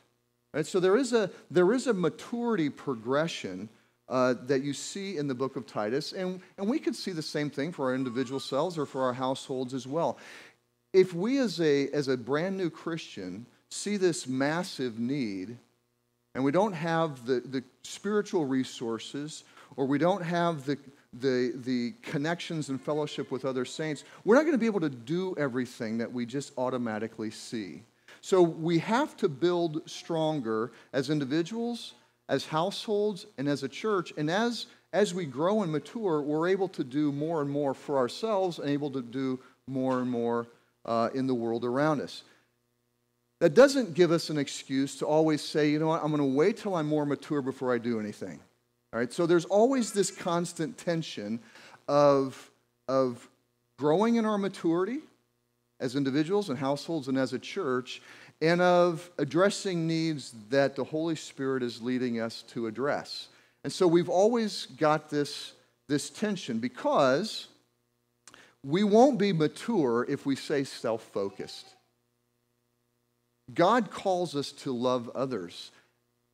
Right? 0.53 0.67
So 0.67 0.79
there 0.79 0.97
is 0.97 1.13
a, 1.13 1.31
there 1.51 1.73
is 1.73 1.87
a 1.87 1.95
maturity 1.95 2.69
progression 2.69 3.69
uh, 4.09 4.35
that 4.45 4.63
you 4.63 4.73
see 4.73 5.17
in 5.17 5.27
the 5.27 5.35
book 5.35 5.57
of 5.57 5.67
Titus, 5.67 6.13
and, 6.13 6.41
and 6.59 6.69
we 6.69 6.79
could 6.79 6.95
see 6.95 7.13
the 7.13 7.23
same 7.23 7.51
thing 7.51 7.73
for 7.73 7.87
our 7.87 7.95
individual 7.95 8.41
selves 8.41 8.79
or 8.79 8.87
for 8.87 9.03
our 9.03 9.13
households 9.13 9.75
as 9.75 9.87
well. 9.87 10.19
If 10.93 11.13
we 11.13 11.39
as 11.39 11.61
a, 11.61 11.89
as 11.91 12.09
a 12.09 12.17
brand 12.17 12.57
new 12.57 12.71
Christian 12.71 13.47
see 13.71 13.97
this 13.97 14.27
massive 14.27 14.99
need, 14.99 15.59
and 16.35 16.45
we 16.45 16.53
don't 16.53 16.73
have 16.73 17.27
the, 17.27 17.41
the 17.41 17.65
spiritual 17.83 18.45
resources 18.45 19.45
or 19.77 19.87
we 19.87 19.99
don't 19.99 20.23
have 20.23 20.65
the, 20.67 20.79
the, 21.13 21.53
the 21.65 21.95
connections 22.03 22.69
and 22.69 22.81
fellowship 22.81 23.31
with 23.31 23.45
other 23.45 23.65
saints, 23.65 24.05
we're 24.25 24.37
not 24.37 24.43
going 24.43 24.53
to 24.53 24.59
be 24.59 24.67
able 24.67 24.81
to 24.81 24.91
do 24.91 25.35
everything 25.39 25.99
that 25.99 26.13
we 26.13 26.27
just 26.27 26.53
automatically 26.57 27.31
see. 27.31 27.83
So 28.21 28.43
we 28.43 28.79
have 28.79 29.17
to 29.19 29.29
build 29.29 29.89
stronger 29.89 30.73
as 30.93 31.11
individuals, 31.11 31.95
as 32.29 32.47
households, 32.47 33.27
and 33.39 33.49
as 33.49 33.63
a 33.63 33.69
church. 33.69 34.13
And 34.17 34.31
as, 34.31 34.67
as 34.93 35.15
we 35.15 35.27
grow 35.27 35.63
and 35.63 35.71
mature, 35.71 36.21
we're 36.21 36.49
able 36.49 36.69
to 36.69 36.85
do 36.85 37.13
more 37.13 37.41
and 37.41 37.51
more 37.51 37.75
for 37.75 37.99
ourselves 37.99 38.59
and 38.59 38.69
able 38.69 38.91
to 38.91 39.03
do 39.03 39.39
more 39.69 40.01
and 40.01 40.11
more 40.11 40.49
uh, 40.85 41.11
in 41.15 41.27
the 41.27 41.35
world 41.35 41.65
around 41.65 42.01
us. 42.01 42.23
That 43.41 43.55
doesn't 43.55 43.95
give 43.95 44.13
us 44.13 44.31
an 44.31 44.39
excuse 44.39 44.97
to 44.99 45.07
always 45.07 45.43
say, 45.43 45.71
you 45.71 45.79
know 45.79 45.89
what, 45.89 46.03
I'm 46.03 46.11
going 46.11 46.23
to 46.23 46.37
wait 46.37 46.57
till 46.57 46.75
I'm 46.75 46.87
more 46.87 47.05
mature 47.05 47.43
before 47.43 47.73
I 47.73 47.79
do 47.79 48.01
anything. 48.01 48.41
All 48.93 49.01
right, 49.01 49.13
so 49.13 49.27
there's 49.27 49.45
always 49.45 49.93
this 49.93 50.11
constant 50.11 50.79
tension 50.79 51.41
of, 51.87 52.51
of 52.89 53.29
growing 53.79 54.17
in 54.17 54.25
our 54.25 54.39
maturity 54.39 55.01
as 55.81 55.97
individuals 55.97 56.49
and 56.49 56.59
households 56.59 57.09
and 57.09 57.19
as 57.19 57.35
a 57.35 57.39
church, 57.39 58.01
and 58.41 58.61
of 58.61 59.11
addressing 59.19 59.87
needs 59.87 60.35
that 60.51 60.77
the 60.77 60.85
Holy 60.85 61.17
Spirit 61.17 61.63
is 61.63 61.81
leading 61.81 62.21
us 62.21 62.43
to 62.49 62.67
address. 62.67 63.29
And 63.65 63.73
so 63.73 63.87
we've 63.87 64.09
always 64.09 64.67
got 64.67 65.11
this, 65.11 65.53
this 65.89 66.11
tension 66.11 66.59
because 66.59 67.49
we 68.63 68.85
won't 68.85 69.19
be 69.19 69.33
mature 69.33 70.05
if 70.09 70.27
we 70.27 70.37
say 70.37 70.65
self 70.65 71.03
focused. 71.03 71.67
God 73.55 73.91
calls 73.91 74.35
us 74.35 74.53
to 74.53 74.73
love 74.73 75.11
others. 75.15 75.71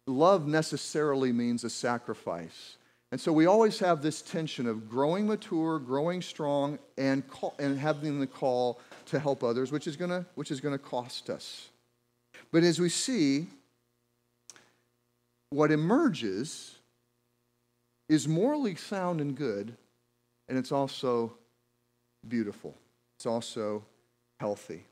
Love 0.06 0.46
necessarily 0.46 1.32
means 1.32 1.62
a 1.62 1.70
sacrifice. 1.70 2.76
And 3.12 3.20
so 3.20 3.30
we 3.30 3.44
always 3.44 3.78
have 3.80 4.00
this 4.00 4.22
tension 4.22 4.66
of 4.66 4.88
growing 4.88 5.26
mature, 5.26 5.78
growing 5.78 6.22
strong, 6.22 6.78
and, 6.96 7.28
call, 7.28 7.54
and 7.58 7.78
having 7.78 8.18
the 8.18 8.26
call 8.26 8.80
to 9.06 9.18
help 9.18 9.44
others, 9.44 9.70
which 9.70 9.86
is 9.86 9.96
going 9.96 10.24
which 10.34 10.50
is 10.50 10.60
going 10.60 10.72
to 10.72 10.82
cost 10.82 11.28
us. 11.28 11.68
But 12.52 12.62
as 12.62 12.78
we 12.78 12.90
see, 12.90 13.46
what 15.50 15.72
emerges 15.72 16.76
is 18.08 18.28
morally 18.28 18.74
sound 18.74 19.20
and 19.20 19.34
good, 19.34 19.74
and 20.48 20.58
it's 20.58 20.70
also 20.72 21.32
beautiful. 22.28 22.74
It's 23.16 23.26
also 23.26 23.84
healthy. 24.38 24.84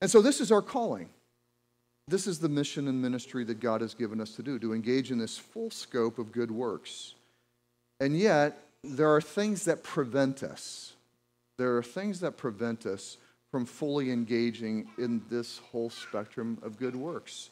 And 0.00 0.10
so 0.10 0.20
this 0.20 0.40
is 0.40 0.50
our 0.50 0.62
calling. 0.62 1.08
This 2.08 2.26
is 2.26 2.38
the 2.38 2.48
mission 2.48 2.88
and 2.88 3.00
ministry 3.00 3.44
that 3.44 3.60
God 3.60 3.80
has 3.80 3.94
given 3.94 4.20
us 4.20 4.32
to 4.36 4.42
do, 4.42 4.58
to 4.58 4.74
engage 4.74 5.10
in 5.10 5.18
this 5.18 5.38
full 5.38 5.70
scope 5.70 6.18
of 6.18 6.32
good 6.32 6.50
works. 6.50 7.14
And 8.00 8.16
yet, 8.16 8.62
there 8.84 9.14
are 9.14 9.20
things 9.20 9.64
that 9.64 9.82
prevent 9.82 10.42
us. 10.42 10.92
There 11.58 11.76
are 11.76 11.82
things 11.82 12.20
that 12.20 12.36
prevent 12.36 12.86
us 12.86 13.16
from 13.56 13.64
fully 13.64 14.10
engaging 14.10 14.86
in 14.98 15.22
this 15.30 15.62
whole 15.72 15.88
spectrum 15.88 16.58
of 16.60 16.76
good 16.76 16.94
works. 16.94 17.48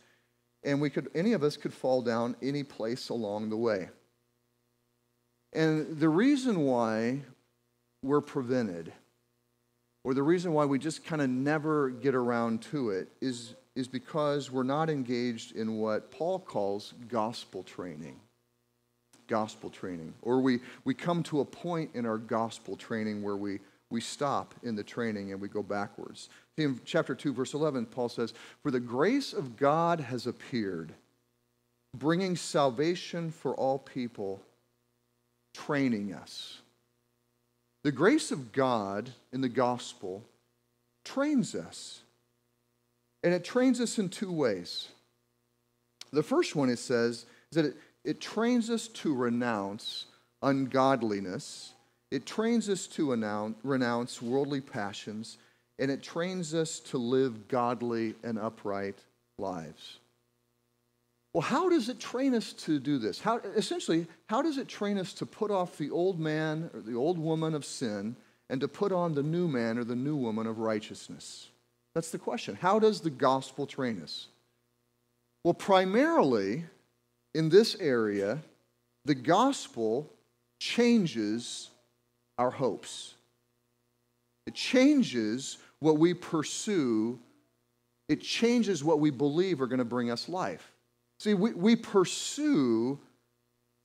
And 0.63 0.79
we 0.79 0.91
could, 0.91 1.09
any 1.15 1.33
of 1.33 1.43
us 1.43 1.57
could 1.57 1.73
fall 1.73 2.03
down 2.03 2.37
any 2.43 2.63
place 2.63 3.09
along 3.09 3.49
the 3.49 3.57
way. 3.57 3.89
And 5.55 5.99
the 5.99 6.11
reason 6.11 6.61
why 6.61 7.23
we're 8.03 8.21
prevented 8.21 8.93
or 10.05 10.13
the 10.13 10.23
reason 10.23 10.53
why 10.53 10.67
we 10.67 10.79
just 10.79 11.07
kind 11.07 11.23
of 11.23 11.31
never 11.31 11.89
get 11.89 12.15
around 12.15 12.61
to 12.65 12.91
it 12.91 13.09
is, 13.23 13.55
is 13.75 13.89
because 13.89 14.51
we're 14.51 14.63
not 14.63 14.91
engaged 14.91 15.57
in 15.57 15.79
what 15.79 16.11
Paul 16.11 16.39
calls 16.39 16.93
gospel 17.09 17.63
training. 17.63 18.21
Gospel 19.27 19.71
training. 19.71 20.13
Or 20.21 20.41
we, 20.41 20.61
we 20.85 20.93
come 20.93 21.23
to 21.23 21.41
a 21.41 21.47
point 21.47 21.93
in 21.95 22.05
our 22.05 22.19
gospel 22.19 22.77
training 22.77 23.23
where 23.23 23.37
we, 23.37 23.61
we 23.95 24.01
stop 24.01 24.55
in 24.63 24.77
the 24.77 24.85
training 24.85 25.33
and 25.33 25.41
we 25.41 25.49
go 25.49 25.63
backwards. 25.63 26.29
In 26.59 26.81
chapter 26.85 27.15
2, 27.15 27.33
verse 27.33 27.55
11, 27.55 27.87
Paul 27.87 28.11
says, 28.11 28.35
For 28.63 28.71
the 28.71 28.81
grace 28.81 29.33
of 29.33 29.57
God 29.57 30.01
has 30.01 30.27
appeared, 30.27 30.93
bringing 31.95 32.37
salvation 32.37 33.31
for 33.31 33.55
all 33.55 33.79
people, 33.79 34.43
training 35.55 36.13
us 36.13 36.59
the 37.85 37.93
grace 37.93 38.33
of 38.33 38.51
God 38.51 39.11
in 39.31 39.43
the 39.43 39.49
gospel 39.49 40.25
trains 41.05 41.55
us. 41.55 42.01
And 43.23 43.33
it 43.33 43.45
trains 43.45 43.81
us 43.81 43.99
in 43.99 44.09
two 44.09 44.33
ways. 44.33 44.89
The 46.11 46.23
first 46.23 46.57
one, 46.57 46.71
it 46.71 46.79
says, 46.79 47.27
is 47.51 47.57
that 47.57 47.67
it, 47.67 47.77
it 48.03 48.21
trains 48.21 48.71
us 48.71 48.89
to 48.89 49.15
renounce 49.15 50.07
ungodliness, 50.43 51.74
it 52.11 52.27
trains 52.27 52.69
us 52.69 52.87
to 52.89 53.11
renounce, 53.63 54.23
worldly 54.23 54.61
passions, 54.61 55.39
and 55.79 55.91
it 55.91 56.03
trains 56.03 56.55
us 56.55 56.79
to 56.81 56.99
live 56.99 57.49
godly 57.49 58.15
and 58.23 58.39
upright 58.39 58.99
lives. 59.39 59.99
Well, 61.33 61.43
how 61.43 61.69
does 61.69 61.89
it 61.89 61.99
train 61.99 62.35
us 62.35 62.53
to 62.53 62.79
do 62.79 62.99
this? 62.99 63.21
How, 63.21 63.39
essentially, 63.57 64.07
how 64.27 64.41
does 64.41 64.57
it 64.57 64.69
train 64.69 64.99
us 64.99 65.13
to 65.15 65.27
put 65.27 65.51
off 65.51 65.77
the 65.77 65.91
old 65.91 66.21
man 66.21 66.71
or 66.73 66.81
the 66.81 66.95
old 66.95 67.19
woman 67.19 67.55
of 67.55 67.65
sin 67.65 68.15
and 68.49 68.61
to 68.61 68.69
put 68.69 68.93
on 68.93 69.15
the 69.15 69.23
new 69.23 69.49
man 69.49 69.77
or 69.77 69.83
the 69.83 69.97
new 69.97 70.15
woman 70.15 70.47
of 70.47 70.61
righteousness? 70.61 71.49
That's 71.97 72.13
the 72.13 72.19
question. 72.19 72.55
How 72.55 72.79
does 72.79 73.01
the 73.01 73.11
gospel 73.11 73.67
train 73.67 74.01
us? 74.01 74.29
Well, 75.43 75.55
primarily 75.55 76.65
in 77.35 77.49
this 77.49 77.75
area, 77.81 78.39
the 79.05 79.17
gospel 79.17 80.09
changes 80.61 81.71
our 82.39 82.51
hopes. 82.51 83.15
It 84.47 84.55
changes 84.55 85.59
what 85.79 85.99
we 85.99 86.15
pursue, 86.15 87.19
it 88.09 88.21
changes 88.21 88.85
what 88.85 89.01
we 89.01 89.11
believe 89.11 89.61
are 89.61 89.67
going 89.67 89.79
to 89.79 89.85
bring 89.85 90.11
us 90.11 90.29
life. 90.29 90.73
See, 91.19 91.35
we, 91.35 91.53
we 91.53 91.77
pursue 91.77 92.99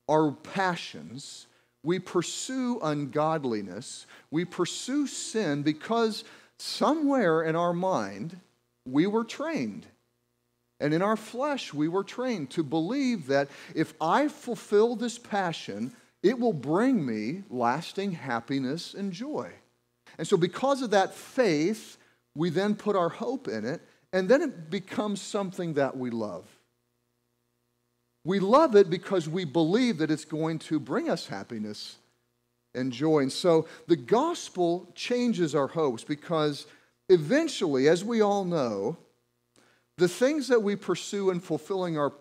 our 0.09 0.31
passions, 0.31 1.47
we 1.83 1.99
pursue 1.99 2.79
ungodliness, 2.81 4.07
we 4.31 4.43
pursue 4.43 5.07
sin 5.07 5.61
because 5.63 6.23
somewhere 6.57 7.43
in 7.43 7.55
our 7.55 7.73
mind 7.73 8.37
we 8.85 9.07
were 9.07 9.23
trained. 9.23 9.85
And 10.81 10.93
in 10.93 11.01
our 11.01 11.17
flesh, 11.17 11.73
we 11.73 11.87
were 11.87 12.05
trained 12.05 12.51
to 12.51 12.63
believe 12.63 13.27
that 13.27 13.49
if 13.75 13.93
I 13.99 14.29
fulfill 14.29 14.95
this 14.95 15.17
passion, 15.17 15.93
it 16.21 16.39
will 16.39 16.53
bring 16.53 17.05
me 17.05 17.43
lasting 17.49 18.11
happiness 18.11 18.93
and 18.93 19.11
joy. 19.13 19.51
And 20.17 20.27
so, 20.27 20.37
because 20.37 20.81
of 20.81 20.91
that 20.91 21.13
faith, 21.13 21.97
we 22.35 22.49
then 22.49 22.75
put 22.75 22.95
our 22.95 23.09
hope 23.09 23.47
in 23.47 23.65
it, 23.65 23.81
and 24.11 24.27
then 24.27 24.41
it 24.41 24.69
becomes 24.69 25.21
something 25.21 25.73
that 25.75 25.95
we 25.95 26.09
love. 26.09 26.45
We 28.25 28.39
love 28.39 28.75
it 28.75 28.89
because 28.89 29.29
we 29.29 29.45
believe 29.45 29.97
that 29.99 30.11
it's 30.11 30.25
going 30.25 30.59
to 30.59 30.79
bring 30.79 31.09
us 31.09 31.27
happiness 31.27 31.97
and 32.75 32.91
joy. 32.91 33.19
And 33.19 33.31
so 33.31 33.67
the 33.87 33.95
gospel 33.95 34.91
changes 34.93 35.55
our 35.55 35.67
hopes 35.67 36.03
because 36.03 36.67
eventually, 37.07 37.87
as 37.87 38.03
we 38.03 38.21
all 38.21 38.45
know, 38.45 38.97
the 39.97 40.07
things 40.07 40.47
that 40.47 40.63
we 40.63 40.75
pursue 40.75 41.29
in 41.29 41.39
fulfilling 41.39 41.97
our, 41.97 42.13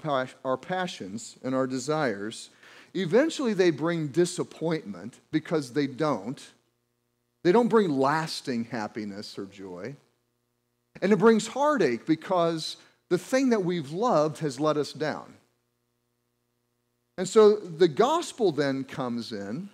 our 0.45 0.57
passions 0.57 1.39
and 1.45 1.55
our 1.55 1.67
desires, 1.67 2.51
eventually 2.99 3.55
they 3.55 3.71
bring 3.71 4.09
disappointment 4.09 5.21
because 5.31 5.73
they 5.73 5.87
don't. 5.87 6.43
They 7.45 7.53
don't 7.53 7.69
bring 7.69 7.91
lasting 7.91 8.65
happiness 8.65 9.39
or 9.39 9.47
joy. 9.47 9.97
And 11.01 11.13
it 11.13 11.19
brings 11.19 11.47
heartache 11.47 12.07
because 12.07 12.77
the 13.09 13.19
thing 13.19 13.51
that 13.51 13.65
we've 13.65 13.93
loved 13.93 14.39
has 14.39 14.59
let 14.59 14.77
us 14.77 14.93
down. 14.93 15.35
And 17.17 17.29
so 17.29 17.57
the 17.57 17.89
gospel 17.89 18.53
then 18.53 18.85
comes 18.85 19.33
in 19.33 19.71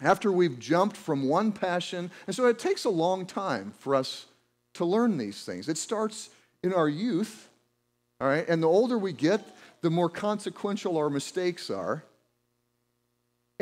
after 0.00 0.32
we've 0.32 0.58
jumped 0.58 0.96
from 0.96 1.28
one 1.28 1.52
passion. 1.52 2.10
And 2.26 2.34
so 2.34 2.46
it 2.46 2.58
takes 2.58 2.84
a 2.84 2.90
long 2.90 3.26
time 3.26 3.72
for 3.78 3.94
us 3.94 4.26
to 4.74 4.84
learn 4.84 5.18
these 5.18 5.44
things. 5.44 5.68
It 5.68 5.78
starts 5.78 6.30
in 6.62 6.72
our 6.72 6.88
youth, 6.88 7.48
all 8.20 8.28
right? 8.28 8.48
And 8.48 8.62
the 8.62 8.68
older 8.68 8.98
we 8.98 9.12
get, 9.12 9.44
the 9.80 9.90
more 9.90 10.08
consequential 10.08 10.96
our 10.96 11.10
mistakes 11.10 11.70
are. 11.70 12.04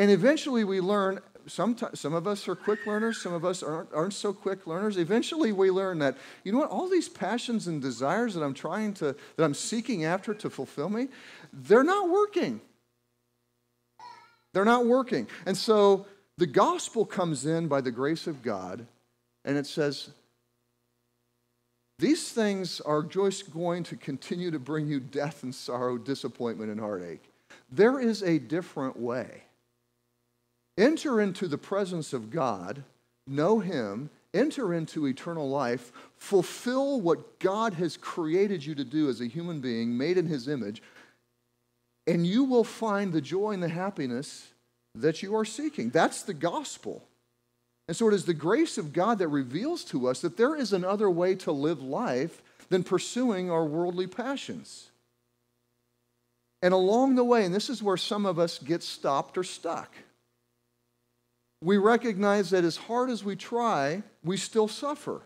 And 0.00 0.10
eventually 0.10 0.64
we 0.64 0.80
learn, 0.80 1.20
some, 1.46 1.76
some 1.92 2.14
of 2.14 2.26
us 2.26 2.48
are 2.48 2.56
quick 2.56 2.86
learners, 2.86 3.20
some 3.20 3.34
of 3.34 3.44
us 3.44 3.62
aren't, 3.62 3.92
aren't 3.92 4.14
so 4.14 4.32
quick 4.32 4.66
learners. 4.66 4.96
Eventually 4.96 5.52
we 5.52 5.70
learn 5.70 5.98
that, 5.98 6.16
you 6.42 6.52
know 6.52 6.58
what, 6.60 6.70
all 6.70 6.88
these 6.88 7.06
passions 7.06 7.66
and 7.66 7.82
desires 7.82 8.32
that 8.32 8.42
I'm 8.42 8.54
trying 8.54 8.94
to, 8.94 9.14
that 9.36 9.44
I'm 9.44 9.52
seeking 9.52 10.06
after 10.06 10.32
to 10.32 10.48
fulfill 10.48 10.88
me, 10.88 11.08
they're 11.52 11.84
not 11.84 12.08
working. 12.08 12.62
They're 14.54 14.64
not 14.64 14.86
working. 14.86 15.28
And 15.44 15.54
so 15.54 16.06
the 16.38 16.46
gospel 16.46 17.04
comes 17.04 17.44
in 17.44 17.68
by 17.68 17.82
the 17.82 17.90
grace 17.90 18.26
of 18.26 18.40
God, 18.40 18.86
and 19.44 19.58
it 19.58 19.66
says, 19.66 20.08
These 21.98 22.32
things 22.32 22.80
are 22.80 23.02
just 23.02 23.52
going 23.52 23.82
to 23.82 23.96
continue 23.96 24.50
to 24.50 24.58
bring 24.58 24.86
you 24.86 24.98
death 24.98 25.42
and 25.42 25.54
sorrow, 25.54 25.98
disappointment 25.98 26.70
and 26.70 26.80
heartache. 26.80 27.24
there 27.70 28.00
is 28.00 28.22
a 28.22 28.38
different 28.38 28.98
way. 28.98 29.42
Enter 30.80 31.20
into 31.20 31.46
the 31.46 31.58
presence 31.58 32.14
of 32.14 32.30
God, 32.30 32.82
know 33.26 33.58
Him, 33.58 34.08
enter 34.32 34.72
into 34.72 35.06
eternal 35.06 35.46
life, 35.46 35.92
fulfill 36.16 37.02
what 37.02 37.38
God 37.38 37.74
has 37.74 37.98
created 37.98 38.64
you 38.64 38.74
to 38.74 38.84
do 38.84 39.10
as 39.10 39.20
a 39.20 39.26
human 39.26 39.60
being 39.60 39.98
made 39.98 40.16
in 40.16 40.26
His 40.26 40.48
image, 40.48 40.82
and 42.06 42.26
you 42.26 42.44
will 42.44 42.64
find 42.64 43.12
the 43.12 43.20
joy 43.20 43.50
and 43.50 43.62
the 43.62 43.68
happiness 43.68 44.48
that 44.94 45.22
you 45.22 45.36
are 45.36 45.44
seeking. 45.44 45.90
That's 45.90 46.22
the 46.22 46.32
gospel. 46.32 47.04
And 47.86 47.94
so 47.94 48.08
it 48.08 48.14
is 48.14 48.24
the 48.24 48.32
grace 48.32 48.78
of 48.78 48.94
God 48.94 49.18
that 49.18 49.28
reveals 49.28 49.84
to 49.84 50.08
us 50.08 50.22
that 50.22 50.38
there 50.38 50.56
is 50.56 50.72
another 50.72 51.10
way 51.10 51.34
to 51.34 51.52
live 51.52 51.82
life 51.82 52.40
than 52.70 52.84
pursuing 52.84 53.50
our 53.50 53.66
worldly 53.66 54.06
passions. 54.06 54.88
And 56.62 56.72
along 56.72 57.16
the 57.16 57.24
way, 57.24 57.44
and 57.44 57.54
this 57.54 57.68
is 57.68 57.82
where 57.82 57.98
some 57.98 58.24
of 58.24 58.38
us 58.38 58.58
get 58.58 58.82
stopped 58.82 59.36
or 59.36 59.44
stuck, 59.44 59.92
we 61.62 61.76
recognize 61.76 62.50
that 62.50 62.64
as 62.64 62.76
hard 62.76 63.10
as 63.10 63.22
we 63.22 63.36
try, 63.36 64.02
we 64.24 64.36
still 64.36 64.68
suffer. 64.68 65.22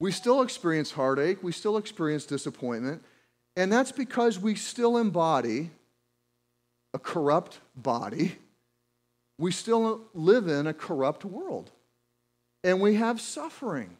We 0.00 0.12
still 0.12 0.42
experience 0.42 0.92
heartache, 0.92 1.42
we 1.42 1.52
still 1.52 1.76
experience 1.76 2.24
disappointment, 2.24 3.02
and 3.56 3.72
that's 3.72 3.90
because 3.90 4.38
we 4.38 4.54
still 4.54 4.96
embody 4.96 5.70
a 6.94 6.98
corrupt 6.98 7.58
body. 7.76 8.36
We 9.38 9.52
still 9.52 10.02
live 10.14 10.48
in 10.48 10.66
a 10.66 10.74
corrupt 10.74 11.24
world. 11.24 11.70
And 12.64 12.80
we 12.80 12.94
have 12.94 13.20
suffering. 13.20 13.96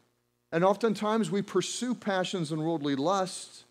And 0.51 0.65
oftentimes 0.65 1.31
we 1.31 1.43
pursue 1.43 1.95
passions 1.95 2.51
and 2.51 2.63
worldly 2.63 2.97
lusts 2.97 3.65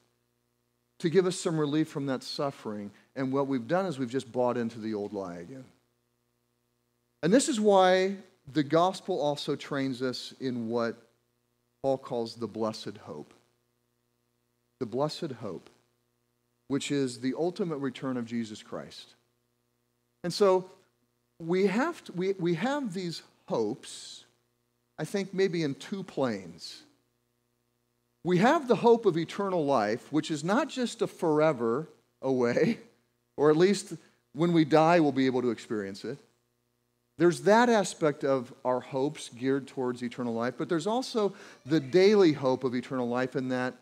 to 1.00 1.10
give 1.10 1.26
us 1.26 1.40
some 1.40 1.60
relief 1.60 1.88
from 1.88 2.06
that 2.08 2.24
suffering. 2.24 2.92
And 3.16 3.32
what 3.32 3.48
we've 3.48 3.68
done 3.68 3.86
is 3.86 4.00
we've 4.00 4.10
just 4.10 4.32
bought 4.32 4.58
into 4.58 4.80
the 4.80 4.94
old 4.94 5.14
lie 5.14 5.38
again. 5.38 5.66
And 7.24 7.34
this 7.34 7.50
is 7.50 7.60
why 7.60 8.16
the 8.52 8.64
gospel 8.64 9.20
also 9.20 9.56
trains 9.56 10.02
us 10.02 10.34
in 10.40 10.70
what 10.70 10.96
Paul 11.82 11.98
calls 11.98 12.36
the 12.36 12.48
blessed 12.48 12.98
hope. 13.04 13.34
The 14.80 14.86
blessed 14.86 15.32
hope, 15.42 15.70
which 16.68 16.92
is 16.92 17.20
the 17.20 17.34
ultimate 17.38 17.78
return 17.78 18.18
of 18.18 18.26
Jesus 18.26 18.62
Christ. 18.62 19.16
And 20.24 20.34
so 20.34 20.70
we 21.40 21.68
have, 21.68 22.04
to, 22.06 22.12
we, 22.14 22.34
we 22.34 22.56
have 22.56 22.94
these 22.94 23.24
hopes, 23.48 24.26
I 25.00 25.06
think 25.06 25.34
maybe 25.34 25.64
in 25.64 25.76
two 25.76 26.04
planes. 26.04 26.84
We 28.24 28.38
have 28.40 28.68
the 28.68 28.76
hope 28.76 29.06
of 29.06 29.18
eternal 29.18 29.66
life, 29.66 30.12
which 30.12 30.30
is 30.30 30.44
not 30.44 30.70
just 30.70 31.02
a 31.02 31.08
forever 31.08 31.88
away, 32.22 32.80
or 33.38 33.50
at 33.50 33.58
least 33.58 33.94
when 34.34 34.54
we 34.54 34.66
die, 34.66 35.00
we'll 35.00 35.12
be 35.12 35.26
able 35.26 35.42
to 35.42 35.52
experience 35.52 36.04
it. 36.04 36.18
There's 37.18 37.42
that 37.42 37.70
aspect 37.70 38.24
of 38.24 38.54
our 38.64 38.80
hopes 38.80 39.30
geared 39.30 39.68
towards 39.68 40.04
eternal 40.04 40.34
life, 40.34 40.54
but 40.58 40.70
there's 40.70 40.86
also 40.86 41.34
the 41.66 41.80
daily 41.80 42.34
hope 42.34 42.64
of 42.64 42.76
eternal 42.76 43.10
life 43.10 43.36
in 43.36 43.50
that 43.50 43.74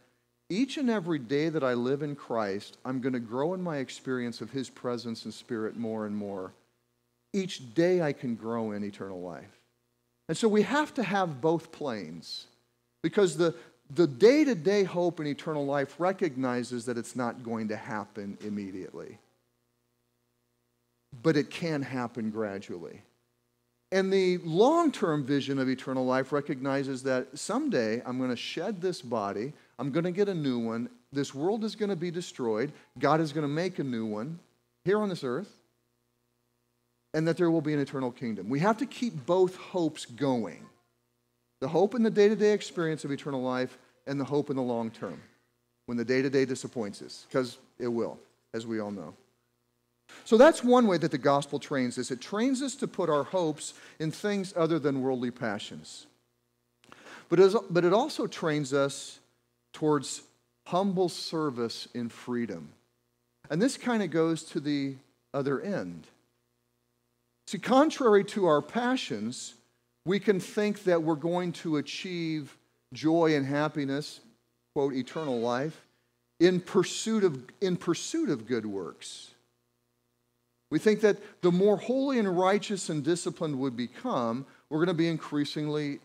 each 0.49 0.77
and 0.77 0.89
every 0.89 1.19
day 1.19 1.49
that 1.49 1.63
I 1.63 1.73
live 1.73 2.03
in 2.03 2.15
Christ, 2.15 2.77
I'm 2.85 3.01
going 3.01 3.13
to 3.13 3.19
grow 3.19 3.53
in 3.53 3.61
my 3.61 3.77
experience 3.77 4.41
of 4.41 4.51
His 4.51 4.69
presence 4.69 5.25
and 5.25 5.33
Spirit 5.33 5.75
more 5.75 6.05
and 6.05 6.15
more. 6.15 6.53
Each 7.33 7.73
day 7.73 8.01
I 8.01 8.13
can 8.13 8.35
grow 8.35 8.71
in 8.71 8.83
eternal 8.83 9.21
life. 9.21 9.59
And 10.29 10.37
so 10.37 10.47
we 10.47 10.61
have 10.61 10.93
to 10.95 11.03
have 11.03 11.41
both 11.41 11.71
planes 11.71 12.45
because 13.01 13.37
the, 13.37 13.55
the 13.93 14.07
day 14.07 14.43
to 14.43 14.55
day 14.55 14.83
hope 14.83 15.19
in 15.19 15.27
eternal 15.27 15.65
life 15.65 15.95
recognizes 15.99 16.85
that 16.85 16.97
it's 16.97 17.15
not 17.15 17.43
going 17.43 17.67
to 17.69 17.75
happen 17.75 18.37
immediately, 18.41 19.17
but 21.23 21.35
it 21.35 21.49
can 21.49 21.81
happen 21.81 22.29
gradually. 22.29 23.01
And 23.91 24.11
the 24.11 24.39
long 24.39 24.91
term 24.91 25.23
vision 25.23 25.59
of 25.59 25.69
eternal 25.69 26.05
life 26.05 26.31
recognizes 26.31 27.03
that 27.03 27.37
someday 27.37 28.01
I'm 28.05 28.17
going 28.17 28.29
to 28.29 28.35
shed 28.35 28.81
this 28.81 29.01
body, 29.01 29.53
I'm 29.79 29.91
going 29.91 30.05
to 30.05 30.11
get 30.11 30.27
a 30.27 30.33
new 30.33 30.59
one, 30.59 30.89
this 31.13 31.33
world 31.33 31.63
is 31.63 31.75
going 31.75 31.89
to 31.89 31.95
be 31.95 32.11
destroyed, 32.11 32.71
God 32.99 33.21
is 33.21 33.31
going 33.31 33.43
to 33.43 33.53
make 33.53 33.79
a 33.79 33.83
new 33.83 34.05
one 34.05 34.39
here 34.83 34.99
on 34.99 35.09
this 35.09 35.23
earth, 35.23 35.51
and 37.13 37.27
that 37.27 37.37
there 37.37 37.49
will 37.51 37.61
be 37.61 37.73
an 37.73 37.79
eternal 37.79 38.11
kingdom. 38.11 38.49
We 38.49 38.59
have 38.59 38.77
to 38.77 38.85
keep 38.85 39.25
both 39.25 39.55
hopes 39.55 40.05
going 40.05 40.65
the 41.61 41.67
hope 41.67 41.95
in 41.95 42.03
the 42.03 42.11
day 42.11 42.27
to 42.29 42.35
day 42.35 42.51
experience 42.51 43.05
of 43.05 43.11
eternal 43.11 43.41
life, 43.41 43.77
and 44.07 44.19
the 44.19 44.25
hope 44.25 44.49
in 44.49 44.55
the 44.55 44.61
long 44.61 44.91
term 44.91 45.19
when 45.85 45.97
the 45.97 46.05
day 46.05 46.21
to 46.21 46.29
day 46.29 46.45
disappoints 46.45 47.01
us, 47.01 47.25
because 47.27 47.57
it 47.79 47.87
will, 47.87 48.19
as 48.53 48.67
we 48.67 48.79
all 48.79 48.91
know. 48.91 49.13
So 50.23 50.37
that's 50.37 50.63
one 50.63 50.87
way 50.87 50.97
that 50.97 51.11
the 51.11 51.17
gospel 51.17 51.59
trains 51.59 51.97
us. 51.97 52.11
It 52.11 52.21
trains 52.21 52.61
us 52.61 52.75
to 52.75 52.87
put 52.87 53.09
our 53.09 53.23
hopes 53.23 53.73
in 53.99 54.11
things 54.11 54.53
other 54.55 54.79
than 54.79 55.01
worldly 55.01 55.31
passions. 55.31 56.07
But 57.29 57.39
but 57.69 57.85
it 57.85 57.93
also 57.93 58.27
trains 58.27 58.73
us 58.73 59.19
towards 59.73 60.21
humble 60.67 61.09
service 61.09 61.87
in 61.93 62.09
freedom. 62.09 62.69
And 63.49 63.61
this 63.61 63.77
kind 63.77 64.01
of 64.01 64.09
goes 64.09 64.43
to 64.45 64.59
the 64.59 64.95
other 65.33 65.61
end. 65.61 66.07
See, 67.47 67.59
contrary 67.59 68.23
to 68.25 68.47
our 68.47 68.61
passions, 68.61 69.53
we 70.05 70.19
can 70.19 70.39
think 70.39 70.83
that 70.83 71.03
we're 71.03 71.15
going 71.15 71.51
to 71.53 71.77
achieve 71.77 72.57
joy 72.93 73.35
and 73.35 73.45
happiness, 73.45 74.21
quote, 74.73 74.93
eternal 74.93 75.39
life, 75.39 75.85
in 76.39 76.59
pursuit 76.59 77.23
of, 77.23 77.43
in 77.61 77.77
pursuit 77.77 78.29
of 78.29 78.47
good 78.47 78.65
works. 78.65 79.31
We 80.71 80.79
think 80.79 81.01
that 81.01 81.17
the 81.41 81.51
more 81.51 81.77
holy 81.77 82.19
and 82.19 82.37
righteous 82.37 82.89
and 82.89 83.03
disciplined 83.03 83.59
we 83.59 83.69
become, 83.69 84.45
we're 84.69 84.79
going 84.79 84.87
to 84.87 84.93
be 84.93 85.07
increasingly 85.07 85.99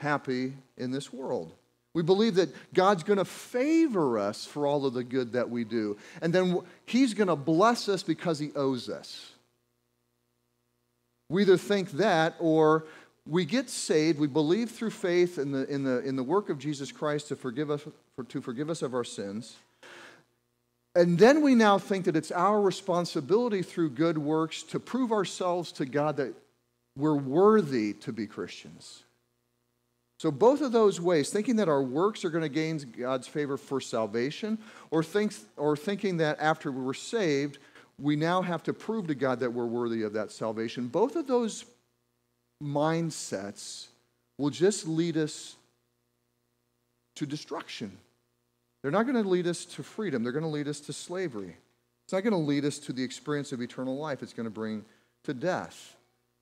happy 0.00 0.54
in 0.76 0.90
this 0.90 1.12
world. 1.12 1.52
We 1.94 2.02
believe 2.02 2.36
that 2.36 2.50
God's 2.74 3.02
going 3.02 3.18
to 3.18 3.24
favor 3.24 4.18
us 4.18 4.44
for 4.44 4.66
all 4.66 4.86
of 4.86 4.94
the 4.94 5.04
good 5.04 5.32
that 5.32 5.50
we 5.50 5.64
do. 5.64 5.96
And 6.22 6.32
then 6.32 6.60
He's 6.86 7.14
going 7.14 7.28
to 7.28 7.36
bless 7.36 7.88
us 7.88 8.02
because 8.02 8.38
He 8.38 8.50
owes 8.54 8.88
us. 8.88 9.32
We 11.28 11.42
either 11.42 11.56
think 11.56 11.90
that 11.92 12.36
or 12.38 12.84
we 13.26 13.44
get 13.44 13.68
saved, 13.68 14.18
we 14.18 14.26
believe 14.26 14.70
through 14.70 14.90
faith 14.90 15.38
in 15.38 15.52
the, 15.52 15.66
in 15.66 15.84
the, 15.84 15.98
in 16.00 16.16
the 16.16 16.22
work 16.22 16.48
of 16.48 16.58
Jesus 16.58 16.90
Christ 16.90 17.28
to 17.28 17.36
forgive, 17.36 17.70
us, 17.70 17.82
for, 18.16 18.24
to 18.24 18.40
forgive 18.40 18.70
us 18.70 18.80
of 18.80 18.94
our 18.94 19.04
sins. 19.04 19.56
And 20.94 21.18
then 21.18 21.42
we 21.42 21.54
now 21.54 21.78
think 21.78 22.06
that 22.06 22.16
it's 22.16 22.32
our 22.32 22.60
responsibility 22.60 23.62
through 23.62 23.90
good 23.90 24.18
works 24.18 24.62
to 24.64 24.80
prove 24.80 25.12
ourselves 25.12 25.70
to 25.72 25.86
God 25.86 26.16
that 26.16 26.34
we're 26.96 27.14
worthy 27.14 27.92
to 27.94 28.12
be 28.12 28.26
Christians. 28.26 29.04
So, 30.18 30.32
both 30.32 30.62
of 30.62 30.72
those 30.72 31.00
ways, 31.00 31.30
thinking 31.30 31.56
that 31.56 31.68
our 31.68 31.82
works 31.82 32.24
are 32.24 32.30
going 32.30 32.42
to 32.42 32.48
gain 32.48 32.78
God's 32.98 33.28
favor 33.28 33.56
for 33.56 33.80
salvation, 33.80 34.58
or, 34.90 35.04
think, 35.04 35.32
or 35.56 35.76
thinking 35.76 36.16
that 36.16 36.40
after 36.40 36.72
we're 36.72 36.94
saved, 36.94 37.58
we 38.00 38.16
now 38.16 38.42
have 38.42 38.64
to 38.64 38.72
prove 38.72 39.06
to 39.08 39.14
God 39.14 39.38
that 39.40 39.52
we're 39.52 39.66
worthy 39.66 40.02
of 40.02 40.12
that 40.14 40.32
salvation, 40.32 40.88
both 40.88 41.14
of 41.14 41.28
those 41.28 41.64
mindsets 42.62 43.86
will 44.38 44.50
just 44.50 44.88
lead 44.88 45.16
us 45.16 45.56
to 47.16 47.26
destruction. 47.26 47.96
They're 48.82 48.90
not 48.90 49.04
going 49.04 49.22
to 49.22 49.28
lead 49.28 49.46
us 49.46 49.64
to 49.64 49.82
freedom, 49.82 50.22
they're 50.22 50.32
going 50.32 50.44
to 50.44 50.48
lead 50.48 50.68
us 50.68 50.80
to 50.80 50.92
slavery. 50.92 51.56
It's 52.04 52.12
not 52.12 52.22
going 52.22 52.32
to 52.32 52.38
lead 52.38 52.64
us 52.64 52.78
to 52.80 52.92
the 52.92 53.02
experience 53.02 53.52
of 53.52 53.60
eternal 53.60 53.96
life, 53.98 54.22
it's 54.22 54.32
going 54.32 54.44
to 54.44 54.50
bring 54.50 54.84
to 55.24 55.34
death. 55.34 55.96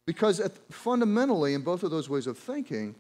Because 0.06 0.40
fundamentally, 0.70 1.54
in 1.54 1.62
both 1.62 1.82
of 1.82 1.90
those 1.90 2.08
ways 2.08 2.28
of 2.28 2.38
thinking, 2.38 2.94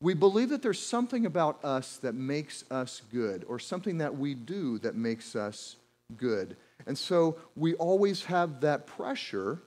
we 0.00 0.14
believe 0.14 0.48
that 0.50 0.62
there's 0.62 0.84
something 0.84 1.26
about 1.26 1.62
us 1.64 1.98
that 1.98 2.14
makes 2.14 2.64
us 2.70 3.02
good, 3.12 3.44
or 3.48 3.58
something 3.58 3.98
that 3.98 4.16
we 4.16 4.34
do 4.34 4.78
that 4.78 4.94
makes 4.94 5.36
us 5.36 5.76
good. 6.16 6.56
And 6.86 6.96
so 6.96 7.36
we 7.54 7.74
always 7.74 8.24
have 8.24 8.60
that 8.60 8.86
pressure 8.86 9.60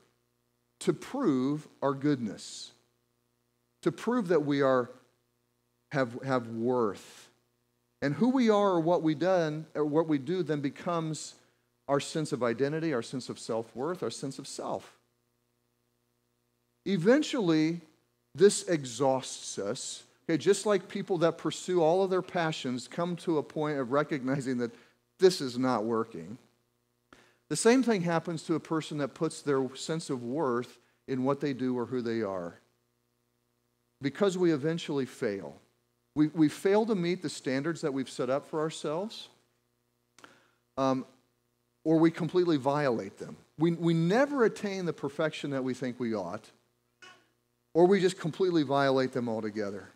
to 0.82 0.94
prove 0.94 1.68
our 1.82 1.94
goodness, 1.94 2.72
to 3.82 3.92
prove 3.92 4.30
that 4.30 4.46
we 4.46 4.62
are, 4.62 4.90
have, 5.92 6.18
have 6.24 6.48
worth. 6.48 7.29
And 8.02 8.14
who 8.16 8.30
we 8.30 8.50
are 8.50 8.72
or 8.72 8.80
what 8.80 9.04
we 9.04 9.16
done 9.16 9.66
or 9.76 9.86
what 9.86 10.08
we 10.08 10.18
do 10.18 10.44
then 10.44 10.62
becomes 10.62 11.36
our 11.88 12.00
sense 12.00 12.32
of 12.32 12.44
identity, 12.44 12.94
our 12.94 13.02
sense 13.02 13.30
of 13.30 13.40
self-worth, 13.40 14.04
our 14.04 14.12
sense 14.12 14.40
of 14.40 14.48
self. 14.48 14.96
Eventually, 16.86 17.82
this 18.34 18.64
exhausts 18.64 19.60
us 19.60 20.04
Okay, 20.30 20.38
just 20.38 20.68
like 20.68 20.88
people 20.88 21.18
that 21.20 21.40
pursue 21.40 21.82
all 21.82 22.04
of 22.04 22.12
their 22.12 22.22
passions 22.22 22.88
come 22.88 23.16
to 23.16 23.40
a 23.40 23.44
point 23.44 23.80
of 23.80 23.92
recognizing 23.92 24.60
that 24.60 24.72
this 25.18 25.42
is 25.42 25.58
not 25.58 25.86
working. 25.86 26.38
The 27.48 27.56
same 27.56 27.82
thing 27.82 28.04
happens 28.04 28.44
to 28.44 28.54
a 28.54 28.60
person 28.60 29.00
that 29.00 29.16
puts 29.16 29.42
their 29.42 29.68
sense 29.76 30.12
of 30.12 30.22
worth 30.22 30.78
in 31.08 31.24
what 31.24 31.40
they 31.40 31.54
do 31.54 31.76
or 31.76 31.88
who 31.88 32.04
they 32.04 32.22
are. 32.22 32.60
Because 34.04 34.38
we 34.38 34.54
eventually 34.54 35.08
fail. 35.08 35.56
We, 36.16 36.28
we 36.28 36.50
fail 36.50 36.86
to 36.86 36.96
meet 36.96 37.22
the 37.22 37.30
standards 37.30 37.82
that 37.82 37.94
we've 37.94 38.10
set 38.10 38.30
up 38.30 38.46
for 38.50 38.60
ourselves. 38.60 39.30
Um, 40.78 41.06
or 41.84 41.98
we 41.98 42.12
completely 42.12 42.58
violate 42.58 43.18
them. 43.18 43.38
We, 43.58 43.72
we 43.72 43.94
never 43.94 44.46
attain 44.46 44.86
the 44.86 44.94
perfection 44.94 45.52
that 45.52 45.64
we 45.64 45.74
think 45.74 46.00
we 46.00 46.14
ought, 46.14 46.52
or 47.74 47.86
we 47.86 48.00
just 48.00 48.20
completely 48.20 48.64
violate 48.64 49.12
them 49.12 49.28
altogether. 49.28 49.90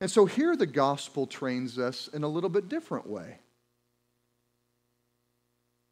And 0.00 0.10
so 0.10 0.26
here 0.26 0.56
the 0.56 0.66
gospel 0.66 1.26
trains 1.26 1.78
us 1.78 2.08
in 2.08 2.24
a 2.24 2.28
little 2.28 2.50
bit 2.50 2.68
different 2.68 3.06
way. 3.06 3.38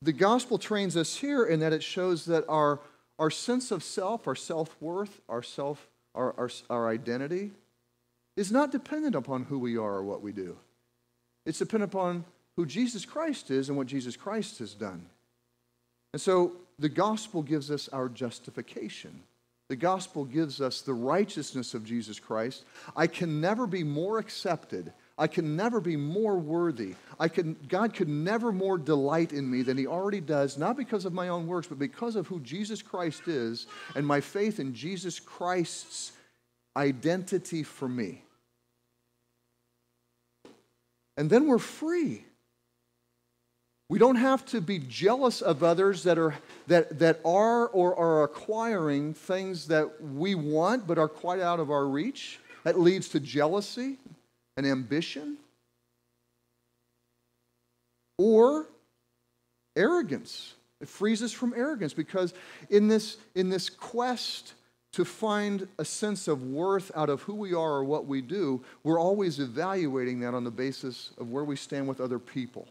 The 0.03 0.13
gospel 0.13 0.59
trains 0.59 0.97
us 0.97 1.17
here 1.17 1.45
in 1.45 1.61
that 1.61 1.73
it 1.73 1.83
shows 1.83 2.25
that 2.27 2.45
our, 2.49 2.81
our 3.19 3.31
sense 3.31 3.71
of 3.71 3.85
self, 3.85 4.27
our 4.27 4.35
self 4.35 4.77
worth, 4.81 5.21
our, 5.29 5.43
self, 5.43 5.89
our, 6.15 6.35
our, 6.37 6.51
our 6.69 6.89
identity 6.89 7.53
is 8.37 8.51
not 8.51 8.73
dependent 8.73 9.15
upon 9.15 9.45
who 9.45 9.59
we 9.59 9.77
are 9.77 9.95
or 9.97 10.05
what 10.05 10.23
we 10.23 10.33
do. 10.33 10.57
It's 11.45 11.59
dependent 11.59 11.93
upon 11.93 12.25
who 12.57 12.67
Jesus 12.67 13.05
Christ 13.05 13.51
is 13.51 13.69
and 13.69 13.77
what 13.77 13.87
Jesus 13.87 14.17
Christ 14.17 14.59
has 14.59 14.75
done. 14.75 15.07
And 16.13 16.21
so 16.21 16.53
the 16.79 16.89
gospel 16.89 17.43
gives 17.43 17.71
us 17.71 17.89
our 17.89 18.09
justification. 18.09 19.23
The 19.69 19.77
gospel 19.77 20.25
gives 20.25 20.61
us 20.61 20.83
the 20.83 20.93
righteousness 20.93 21.73
of 21.73 21.85
Jesus 21.85 22.19
Christ. 22.19 22.65
I 22.95 23.07
can 23.07 23.41
never 23.41 23.67
be 23.67 23.85
more 23.85 24.19
accepted. 24.19 24.93
I 25.17 25.27
can 25.29 25.57
never 25.57 25.81
be 25.81 25.97
more 25.97 26.37
worthy. 26.37 26.95
I 27.19 27.29
can, 27.29 27.57
God 27.69 27.95
could 27.95 28.09
never 28.09 28.53
more 28.53 28.77
delight 28.77 29.33
in 29.33 29.51
me 29.51 29.63
than 29.63 29.79
He 29.79 29.87
already 29.87 30.21
does, 30.21 30.59
not 30.59 30.77
because 30.77 31.05
of 31.05 31.13
my 31.13 31.29
own 31.29 31.47
works, 31.47 31.69
but 31.69 31.79
because 31.79 32.17
of 32.17 32.27
who 32.27 32.41
Jesus 32.41 32.83
Christ 32.83 33.29
is 33.29 33.67
and 33.95 34.07
my 34.07 34.21
faith 34.21 34.61
in 34.61 34.75
Jesus 34.75 35.19
Christ's 35.21 36.13
identity 36.77 37.63
for 37.63 37.89
me. 37.89 38.23
And 41.17 41.29
then 41.29 41.47
we're 41.47 41.59
free. 41.59 42.25
We 43.89 43.99
don't 43.99 44.17
have 44.17 44.47
to 44.47 44.61
be 44.61 44.79
jealous 44.79 45.43
of 45.43 45.63
others 45.63 46.05
that 46.05 46.19
are, 46.19 46.35
that, 46.67 46.99
that 46.99 47.21
are 47.25 47.69
or 47.69 47.95
are 47.99 48.23
acquiring 48.23 49.13
things 49.13 49.69
that 49.69 50.03
we 50.03 50.35
want 50.35 50.87
but 50.87 50.99
are 50.99 51.09
quite 51.09 51.41
out 51.41 51.61
of 51.61 51.71
our 51.71 51.85
reach. 51.87 52.41
That 52.65 52.81
leads 52.81 53.09
to 53.11 53.21
jealousy 53.21 53.99
and 54.57 54.67
ambition 54.67 55.37
or 58.17 58.67
arrogance. 59.77 60.55
It 60.81 60.89
frees 60.89 61.23
us 61.23 61.33
from 61.33 61.53
arrogance 61.55 61.93
because 61.93 62.35
in 62.71 62.89
this, 62.89 63.19
in 63.35 63.51
this 63.51 63.69
quest 63.69 64.55
to 64.93 65.05
find 65.05 65.67
a 65.79 65.85
sense 65.85 66.29
of 66.29 66.43
worth 66.43 66.91
out 66.95 67.09
of 67.09 67.23
who 67.23 67.35
we 67.35 67.55
are 67.55 67.73
or 67.73 67.85
what 67.85 68.07
we 68.07 68.21
do, 68.21 68.63
we're 68.85 69.01
always 69.01 69.41
evaluating 69.41 70.21
that 70.21 70.35
on 70.35 70.45
the 70.45 70.51
basis 70.51 71.11
of 71.19 71.31
where 71.31 71.45
we 71.45 71.57
stand 71.57 71.89
with 71.89 72.01
other 72.01 72.19
people 72.19 72.69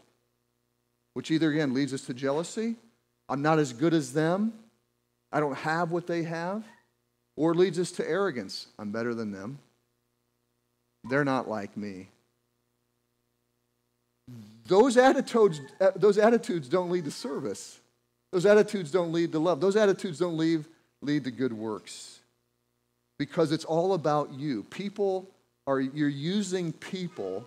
which 1.14 1.30
either 1.30 1.50
again 1.50 1.74
leads 1.74 1.92
us 1.92 2.02
to 2.02 2.14
jealousy, 2.14 2.76
I'm 3.28 3.42
not 3.42 3.58
as 3.58 3.72
good 3.72 3.94
as 3.94 4.12
them, 4.12 4.52
I 5.30 5.40
don't 5.40 5.56
have 5.56 5.90
what 5.90 6.06
they 6.06 6.22
have, 6.24 6.64
or 7.36 7.54
leads 7.54 7.78
us 7.78 7.92
to 7.92 8.08
arrogance, 8.08 8.66
I'm 8.78 8.92
better 8.92 9.14
than 9.14 9.32
them, 9.32 9.58
they're 11.04 11.24
not 11.24 11.48
like 11.48 11.76
me. 11.76 12.08
Those 14.66 14.96
attitudes, 14.96 15.60
uh, 15.80 15.90
those 15.96 16.16
attitudes 16.16 16.68
don't 16.68 16.90
lead 16.90 17.04
to 17.06 17.10
service. 17.10 17.80
Those 18.30 18.46
attitudes 18.46 18.90
don't 18.90 19.12
lead 19.12 19.32
to 19.32 19.38
love. 19.38 19.60
Those 19.60 19.76
attitudes 19.76 20.20
don't 20.20 20.36
lead, 20.36 20.64
lead 21.02 21.24
to 21.24 21.30
good 21.30 21.52
works. 21.52 22.20
Because 23.18 23.52
it's 23.52 23.64
all 23.64 23.94
about 23.94 24.32
you. 24.32 24.64
People 24.64 25.28
are, 25.66 25.80
you're 25.80 26.08
using 26.08 26.72
people 26.72 27.46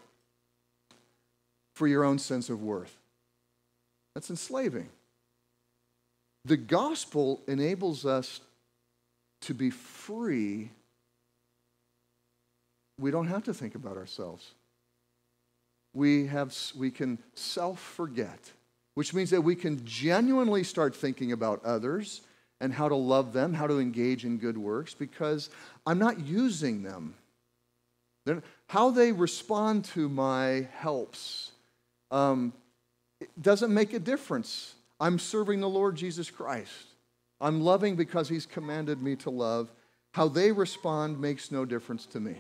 for 1.76 1.88
your 1.88 2.04
own 2.04 2.20
sense 2.20 2.50
of 2.50 2.62
worth. 2.62 2.96
That's 4.14 4.30
enslaving. 4.30 4.90
The 6.46 6.58
gospel 6.58 7.42
enables 7.48 8.06
us 8.06 8.40
to 9.42 9.54
be 9.54 9.70
free. 9.72 10.70
We 13.00 13.12
don't 13.12 13.28
have 13.28 13.44
to 13.46 13.54
think 13.54 13.76
about 13.76 13.98
ourselves. 13.98 14.52
We, 15.94 16.28
have, 16.28 16.56
we 16.78 16.92
can 16.92 17.18
self 17.34 17.80
forget, 17.80 18.52
which 18.94 19.14
means 19.14 19.32
that 19.32 19.42
we 19.42 19.56
can 19.56 19.84
genuinely 19.86 20.64
start 20.64 20.96
thinking 20.96 21.32
about 21.32 21.64
others 21.66 22.22
and 22.62 22.74
how 22.74 22.88
to 22.90 22.96
love 22.96 23.34
them, 23.34 23.54
how 23.54 23.68
to 23.68 23.80
engage 23.80 24.26
in 24.26 24.38
good 24.38 24.58
works, 24.58 24.94
because 24.94 25.50
I'm 25.86 26.00
not 26.00 26.20
using 26.20 26.84
them. 26.84 27.16
They're, 28.26 28.44
how 28.68 28.90
they 28.92 29.12
respond 29.12 29.86
to 29.86 30.10
my 30.10 30.68
helps, 30.78 31.52
um, 32.12 32.54
doesn't 33.40 33.74
make 33.74 33.94
a 33.94 34.00
difference. 34.00 34.76
I'm 35.00 35.20
serving 35.20 35.60
the 35.62 35.70
Lord 35.70 35.96
Jesus 35.96 36.32
Christ. 36.32 36.88
I'm 37.42 37.62
loving 37.62 37.96
because 37.96 38.30
he's 38.30 38.46
commanded 38.46 39.02
me 39.02 39.16
to 39.18 39.30
love. 39.30 39.72
How 40.14 40.28
they 40.28 40.52
respond 40.52 41.20
makes 41.20 41.52
no 41.52 41.66
difference 41.66 42.06
to 42.08 42.20
me. 42.20 42.38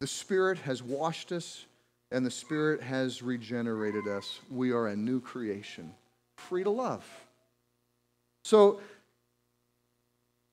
The 0.00 0.06
Spirit 0.06 0.58
has 0.58 0.82
washed 0.82 1.32
us 1.32 1.64
and 2.10 2.24
the 2.24 2.30
Spirit 2.30 2.82
has 2.82 3.22
regenerated 3.22 4.06
us. 4.06 4.40
We 4.50 4.72
are 4.72 4.86
a 4.86 4.96
new 4.96 5.20
creation, 5.20 5.92
free 6.36 6.64
to 6.64 6.70
love. 6.70 7.04
So 8.44 8.80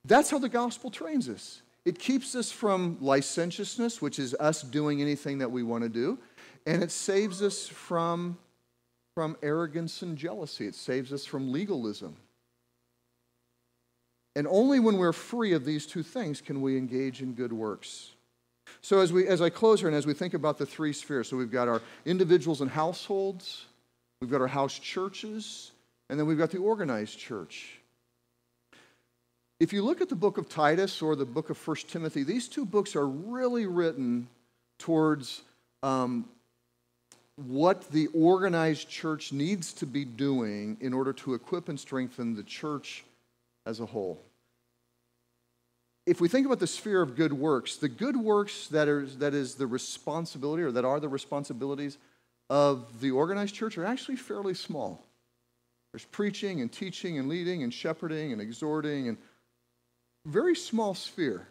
that's 0.06 0.30
how 0.30 0.39
the 0.39 0.50
gospel 0.50 0.89
trains 0.89 1.30
us. 1.30 1.62
It 1.86 2.00
keeps 2.00 2.34
us 2.36 2.52
from 2.52 2.98
licentiousness, 3.02 4.02
which 4.02 4.18
is 4.18 4.34
us 4.39 4.62
doing 4.62 5.02
anything 5.02 5.39
that 5.39 5.52
we 5.52 5.63
want 5.63 5.84
to 5.84 5.89
do, 5.89 6.18
and 6.66 6.82
it 6.82 6.92
saves 6.92 7.42
us 7.42 7.68
from, 7.68 8.38
from 9.16 9.38
arrogance 9.44 10.02
and 10.02 10.18
jealousy. 10.18 10.66
It 10.66 10.76
saves 10.76 11.12
us 11.12 11.26
from 11.26 11.52
legalism. 11.52 12.16
And 14.36 14.48
only 14.48 14.80
when 14.80 14.98
we're 14.98 15.13
free 15.13 15.54
of 15.54 15.66
these 15.66 15.86
two 15.86 16.04
things 16.04 16.42
can 16.42 16.62
we 16.62 16.78
engage 16.78 17.22
in 17.22 17.34
good 17.34 17.54
works. 17.54 18.12
So 18.84 19.00
as, 19.00 19.13
we, 19.13 19.26
as 19.28 19.41
I 19.41 19.50
close 19.50 19.80
here 19.80 19.88
and 19.88 19.96
as 19.96 20.06
we 20.06 20.13
think 20.13 20.34
about 20.34 20.58
the 20.58 20.65
three 20.65 20.91
spheres, 20.91 21.30
so 21.30 21.38
we've 21.38 21.50
got 21.52 21.69
our 21.69 21.82
individuals 22.06 22.60
and 22.60 22.69
households, 22.69 23.65
we've 24.19 24.30
got 24.30 24.41
our 24.41 24.48
house 24.48 24.78
churches, 24.78 25.72
and 26.10 26.19
then 26.19 26.28
we've 26.28 26.38
got 26.38 26.52
the 26.52 26.58
organized 26.58 27.17
church. 27.17 27.80
If 29.62 29.72
you 29.72 29.84
look 29.84 30.02
at 30.02 30.10
the 30.10 30.15
book 30.15 30.38
of 30.38 30.50
Titus 30.50 31.02
or 31.02 31.15
the 31.15 31.26
book 31.26 31.50
of 31.50 31.58
First 31.58 31.88
Timothy, 31.88 32.24
these 32.24 32.50
two 32.50 32.65
books 32.65 32.98
are 32.98 33.08
really 33.08 33.65
written 33.65 34.28
towards 34.80 35.43
um, 35.82 36.26
what 37.38 37.89
the 37.89 38.08
organized 38.08 38.89
church 38.89 39.32
needs 39.32 39.72
to 39.74 39.86
be 39.86 40.04
doing 40.04 40.76
in 40.82 40.93
order 40.93 41.13
to 41.13 41.36
equip 41.36 41.69
and 41.69 41.80
strengthen 41.80 42.36
the 42.36 42.43
church 42.43 43.06
as 43.65 43.80
a 43.80 43.86
whole. 43.86 44.19
If 46.06 46.20
we 46.20 46.28
think 46.28 46.46
about 46.46 46.60
the 46.60 46.68
sphere 46.68 47.02
of 47.02 47.16
good 47.16 47.32
works, 47.32 47.78
the 47.78 47.88
good 47.88 48.18
works 48.18 48.68
that, 48.68 48.89
are, 48.89 49.06
that 49.06 49.34
is 49.34 49.56
the 49.56 49.68
responsibility 49.68 50.63
or 50.63 50.72
that 50.72 50.84
are 50.84 51.00
the 51.00 51.08
responsibilities 51.08 51.98
of 52.50 53.00
the 53.00 53.12
organized 53.12 53.56
church 53.56 53.78
are 53.78 53.86
actually 53.86 54.18
fairly 54.18 54.54
small. 54.54 55.06
There's 55.92 56.06
preaching 56.06 56.60
and 56.60 56.72
teaching 56.72 57.20
and 57.20 57.30
leading 57.30 57.63
and 57.63 57.74
shepherding 57.74 58.34
and 58.34 58.42
exhorting 58.42 59.08
and 59.08 59.18
very 60.26 60.56
small 60.56 60.94
sphere. 60.94 61.48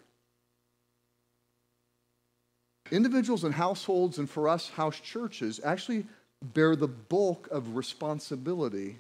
Individuals 2.91 3.45
and 3.45 3.55
households, 3.55 4.19
and 4.19 4.29
for 4.29 4.49
us, 4.49 4.69
house 4.69 5.01
churches, 5.01 5.61
actually 5.65 6.05
bear 6.43 6.77
the 6.77 6.89
bulk 6.89 7.49
of 7.51 7.77
responsibility 7.77 8.99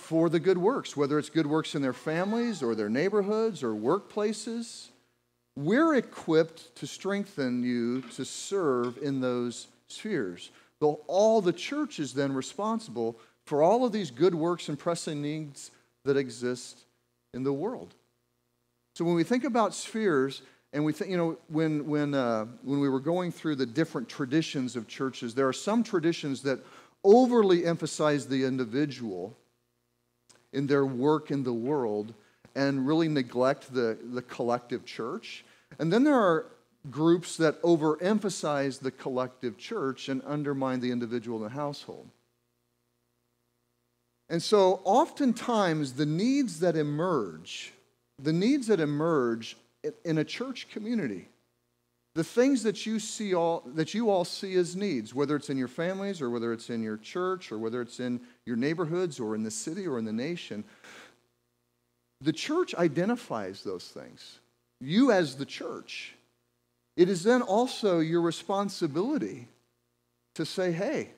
for 0.00 0.28
the 0.28 0.40
good 0.40 0.58
works, 0.58 0.96
whether 0.96 1.18
it's 1.18 1.30
good 1.30 1.46
works 1.46 1.74
in 1.74 1.82
their 1.82 1.92
families 1.92 2.62
or 2.62 2.74
their 2.74 2.88
neighborhoods 2.88 3.62
or 3.62 3.70
workplaces. 3.70 4.88
We're 5.56 5.94
equipped 5.94 6.74
to 6.76 6.86
strengthen 6.86 7.62
you 7.62 8.02
to 8.16 8.24
serve 8.24 8.98
in 8.98 9.20
those 9.20 9.68
spheres. 9.86 10.50
Though 10.80 11.00
all 11.06 11.40
the 11.40 11.52
church 11.52 12.00
is 12.00 12.14
then 12.14 12.32
responsible 12.32 13.18
for 13.44 13.62
all 13.62 13.84
of 13.84 13.92
these 13.92 14.10
good 14.10 14.34
works 14.34 14.68
and 14.68 14.78
pressing 14.78 15.20
needs 15.20 15.70
that 16.04 16.16
exist 16.16 16.80
in 17.34 17.44
the 17.44 17.52
world. 17.52 17.94
So 18.94 19.04
when 19.04 19.14
we 19.14 19.24
think 19.24 19.44
about 19.44 19.74
spheres, 19.74 20.42
and 20.72 20.84
we 20.84 20.92
think, 20.92 21.10
you 21.10 21.16
know, 21.16 21.38
when, 21.48 21.86
when, 21.86 22.14
uh, 22.14 22.46
when 22.62 22.80
we 22.80 22.88
were 22.88 23.00
going 23.00 23.32
through 23.32 23.56
the 23.56 23.66
different 23.66 24.08
traditions 24.08 24.76
of 24.76 24.88
churches, 24.88 25.34
there 25.34 25.46
are 25.46 25.52
some 25.52 25.82
traditions 25.82 26.42
that 26.42 26.60
overly 27.04 27.66
emphasize 27.66 28.26
the 28.26 28.44
individual 28.44 29.36
in 30.52 30.66
their 30.66 30.86
work 30.86 31.30
in 31.30 31.42
the 31.42 31.52
world 31.52 32.14
and 32.54 32.86
really 32.86 33.08
neglect 33.08 33.72
the, 33.72 33.98
the 34.12 34.22
collective 34.22 34.84
church. 34.84 35.44
And 35.78 35.92
then 35.92 36.04
there 36.04 36.18
are 36.18 36.46
groups 36.90 37.36
that 37.36 37.60
overemphasize 37.62 38.80
the 38.80 38.90
collective 38.90 39.56
church 39.58 40.08
and 40.08 40.22
undermine 40.24 40.80
the 40.80 40.90
individual 40.90 41.38
in 41.38 41.44
the 41.44 41.50
household. 41.50 42.08
And 44.28 44.42
so, 44.42 44.80
oftentimes, 44.84 45.94
the 45.94 46.06
needs 46.06 46.60
that 46.60 46.76
emerge 46.76 47.72
the 48.22 48.32
needs 48.32 48.66
that 48.66 48.80
emerge 48.80 49.56
in 50.04 50.18
a 50.18 50.24
church 50.24 50.68
community 50.70 51.28
the 52.14 52.24
things 52.24 52.62
that 52.64 52.86
you 52.86 52.98
see 52.98 53.34
all 53.34 53.62
that 53.74 53.94
you 53.94 54.10
all 54.10 54.24
see 54.24 54.54
as 54.54 54.74
needs, 54.74 55.14
whether 55.14 55.36
it's 55.36 55.50
in 55.50 55.56
your 55.56 55.68
families 55.68 56.20
or 56.20 56.30
whether 56.30 56.52
it's 56.52 56.70
in 56.70 56.82
your 56.82 56.96
church 56.96 57.52
or 57.52 57.58
whether 57.58 57.80
it's 57.80 58.00
in 58.00 58.20
your 58.46 58.56
neighborhoods 58.56 59.20
or 59.20 59.34
in 59.34 59.42
the 59.42 59.50
city 59.50 59.86
or 59.86 59.98
in 59.98 60.04
the 60.04 60.12
nation, 60.12 60.64
the 62.20 62.32
church 62.32 62.74
identifies 62.74 63.62
those 63.62 63.88
things. 63.88 64.40
You 64.80 65.12
as 65.12 65.36
the 65.36 65.46
church. 65.46 66.14
It 66.96 67.08
is 67.08 67.22
then 67.22 67.42
also 67.42 68.00
your 68.00 68.20
responsibility 68.20 69.46
to 70.34 70.44
say, 70.44 70.72
hey, 70.72 71.10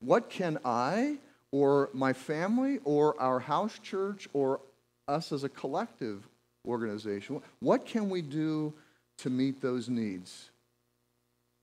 what 0.00 0.30
can 0.30 0.58
I 0.64 1.18
or 1.52 1.90
my 1.92 2.12
family 2.12 2.80
or 2.84 3.20
our 3.20 3.38
house 3.38 3.78
church 3.82 4.28
or 4.32 4.60
us 5.08 5.32
as 5.32 5.44
a 5.44 5.48
collective 5.48 6.26
organization, 6.66 7.40
what 7.60 7.86
can 7.86 8.10
we 8.10 8.22
do 8.22 8.74
to 9.18 9.30
meet 9.30 9.60
those 9.60 9.88
needs? 9.88 10.50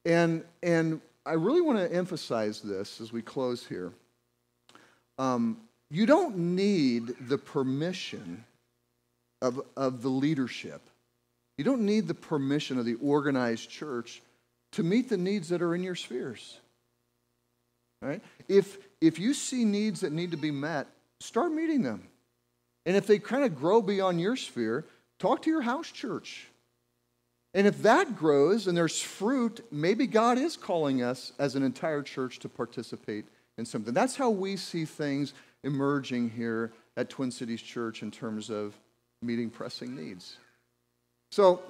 And, 0.06 0.44
and 0.62 1.02
I 1.26 1.34
really 1.34 1.62
want 1.62 1.80
to 1.80 1.96
emphasize 1.96 2.62
this 2.62 3.00
as 3.00 3.14
we 3.14 3.22
close 3.22 3.66
here. 3.66 3.92
Um, 5.18 5.58
you 5.90 6.06
don't 6.06 6.38
need 6.38 7.16
the 7.28 7.38
permission 7.38 8.44
of, 9.42 9.62
of 9.78 10.02
the 10.02 10.10
leadership. 10.10 10.82
You 11.58 11.64
don't 11.64 11.82
need 11.82 12.08
the 12.08 12.14
permission 12.14 12.80
of 12.80 12.86
the 12.86 12.96
organized 12.96 13.70
church 13.70 14.22
to 14.72 14.84
meet 14.84 15.08
the 15.08 15.18
needs 15.18 15.50
that 15.50 15.62
are 15.62 15.76
in 15.76 15.84
your 15.84 15.96
spheres. 15.96 16.60
Right? 18.02 18.22
If, 18.50 18.78
if 19.00 19.20
you 19.20 19.34
see 19.34 19.64
needs 19.64 20.02
that 20.02 20.12
need 20.12 20.32
to 20.32 20.38
be 20.38 20.52
met, 20.52 20.88
start 21.20 21.52
meeting 21.52 21.84
them. 21.84 22.08
And 22.86 22.98
if 22.98 23.08
they 23.08 23.20
kind 23.20 23.46
of 23.46 23.56
grow 23.56 23.82
beyond 23.82 24.20
your 24.20 24.36
sphere, 24.36 24.86
talk 25.20 25.44
to 25.44 25.50
your 25.50 25.62
house 25.62 25.90
church. 25.90 26.48
And 27.54 27.68
if 27.68 27.84
that 27.84 28.16
grows 28.16 28.68
and 28.68 28.76
there's 28.76 29.02
fruit, 29.02 29.66
maybe 29.72 30.08
God 30.08 30.38
is 30.38 30.58
calling 30.58 31.04
us 31.04 31.34
as 31.38 31.56
an 31.56 31.64
entire 31.64 32.02
church 32.02 32.40
to 32.40 32.50
participate 32.50 33.26
in 33.58 33.66
something. 33.66 33.94
That's 33.94 34.16
how 34.16 34.32
we 34.32 34.58
see 34.58 34.86
things 34.86 35.34
emerging 35.64 36.32
here 36.32 36.72
at 36.98 37.10
Twin 37.10 37.32
Cities 37.32 37.62
Church 37.62 38.02
in 38.02 38.10
terms 38.10 38.50
of 38.50 38.76
meeting 39.22 39.50
pressing 39.50 39.96
needs. 39.96 40.38
So 41.32 41.62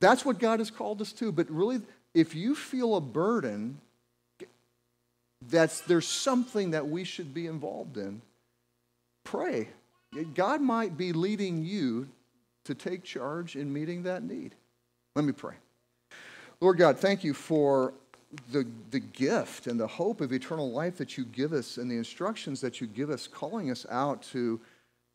that's 0.00 0.24
what 0.24 0.38
God 0.38 0.58
has 0.58 0.70
called 0.70 1.00
us 1.00 1.12
to. 1.14 1.32
But 1.32 1.50
really, 1.50 1.80
if 2.12 2.34
you 2.34 2.54
feel 2.54 2.96
a 2.96 3.00
burden 3.00 3.80
that's 5.48 5.80
there's 5.80 6.08
something 6.08 6.70
that 6.70 6.88
we 6.88 7.04
should 7.04 7.34
be 7.34 7.46
involved 7.46 7.96
in, 7.96 8.22
pray. 9.24 9.68
God 10.34 10.60
might 10.60 10.96
be 10.96 11.12
leading 11.12 11.64
you 11.64 12.08
to 12.64 12.74
take 12.74 13.02
charge 13.02 13.56
in 13.56 13.72
meeting 13.72 14.04
that 14.04 14.22
need. 14.22 14.54
Let 15.16 15.24
me 15.24 15.32
pray. 15.32 15.54
Lord 16.60 16.78
God, 16.78 16.98
thank 16.98 17.22
you 17.22 17.34
for 17.34 17.94
the, 18.50 18.66
the 18.90 19.00
gift 19.00 19.68
and 19.68 19.78
the 19.78 19.86
hope 19.86 20.20
of 20.20 20.32
eternal 20.32 20.72
life 20.72 20.96
that 20.96 21.16
you 21.16 21.24
give 21.24 21.52
us 21.52 21.76
and 21.76 21.90
the 21.90 21.96
instructions 21.96 22.60
that 22.60 22.80
you 22.80 22.86
give 22.86 23.10
us, 23.10 23.28
calling 23.28 23.70
us 23.70 23.86
out 23.90 24.22
to, 24.22 24.60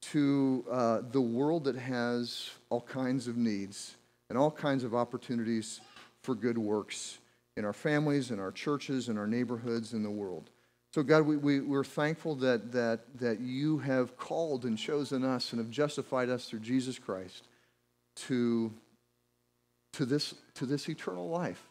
to 0.02 0.66
uh, 0.72 1.02
the 1.12 1.20
world 1.20 1.66
that 1.66 1.76
has 1.76 2.50
all 2.70 2.82
kinds 2.82 3.28
of 3.28 3.36
needs 3.36 3.96
and 4.30 4.38
all 4.38 4.52
kinds 4.52 4.84
of 4.84 4.96
opportunities 4.96 5.82
for 6.24 6.34
good 6.34 6.58
works 6.58 7.18
in 7.58 7.66
our 7.66 7.74
families, 7.74 8.32
in 8.32 8.40
our 8.40 8.52
churches, 8.52 9.10
in 9.10 9.18
our 9.18 9.28
neighborhoods, 9.28 9.94
in 9.94 10.04
the 10.04 10.10
world. 10.10 10.50
So, 10.94 11.04
God, 11.04 11.24
we, 11.24 11.36
we, 11.36 11.60
we're 11.60 11.84
thankful 11.84 12.36
that, 12.36 12.72
that, 12.72 13.02
that 13.20 13.40
you 13.42 13.80
have 13.80 14.18
called 14.18 14.64
and 14.64 14.78
chosen 14.78 15.24
us 15.24 15.52
and 15.52 15.60
have 15.60 15.70
justified 15.70 16.30
us 16.30 16.46
through 16.46 16.60
Jesus 16.60 16.98
Christ 16.98 17.48
to, 18.28 18.72
to, 19.94 20.06
this, 20.06 20.36
to 20.56 20.66
this 20.66 20.90
eternal 20.90 21.30
life. 21.30 21.64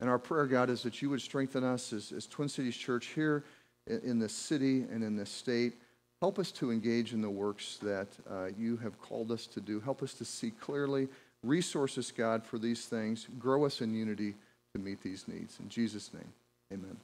And 0.00 0.10
our 0.10 0.18
prayer, 0.18 0.46
God, 0.46 0.70
is 0.70 0.82
that 0.82 1.00
you 1.00 1.10
would 1.10 1.22
strengthen 1.22 1.64
us 1.64 1.92
as, 1.92 2.12
as 2.12 2.26
Twin 2.26 2.48
Cities 2.48 2.76
Church 2.76 3.06
here 3.06 3.44
in, 3.86 4.00
in 4.00 4.18
this 4.18 4.32
city 4.34 4.82
and 4.90 5.02
in 5.04 5.16
this 5.16 5.30
state. 5.30 5.74
Help 6.20 6.38
us 6.38 6.50
to 6.52 6.70
engage 6.70 7.12
in 7.12 7.20
the 7.20 7.30
works 7.30 7.78
that 7.82 8.08
uh, 8.30 8.46
you 8.58 8.76
have 8.78 8.98
called 9.00 9.30
us 9.30 9.46
to 9.46 9.60
do. 9.60 9.80
Help 9.80 10.02
us 10.02 10.14
to 10.14 10.24
see 10.24 10.50
clearly. 10.50 11.08
Resources, 11.42 12.10
God, 12.10 12.44
for 12.44 12.58
these 12.58 12.86
things. 12.86 13.26
Grow 13.38 13.64
us 13.64 13.80
in 13.80 13.94
unity 13.94 14.34
to 14.74 14.80
meet 14.80 15.02
these 15.02 15.28
needs. 15.28 15.58
In 15.60 15.68
Jesus' 15.68 16.12
name, 16.14 16.32
amen. 16.72 16.96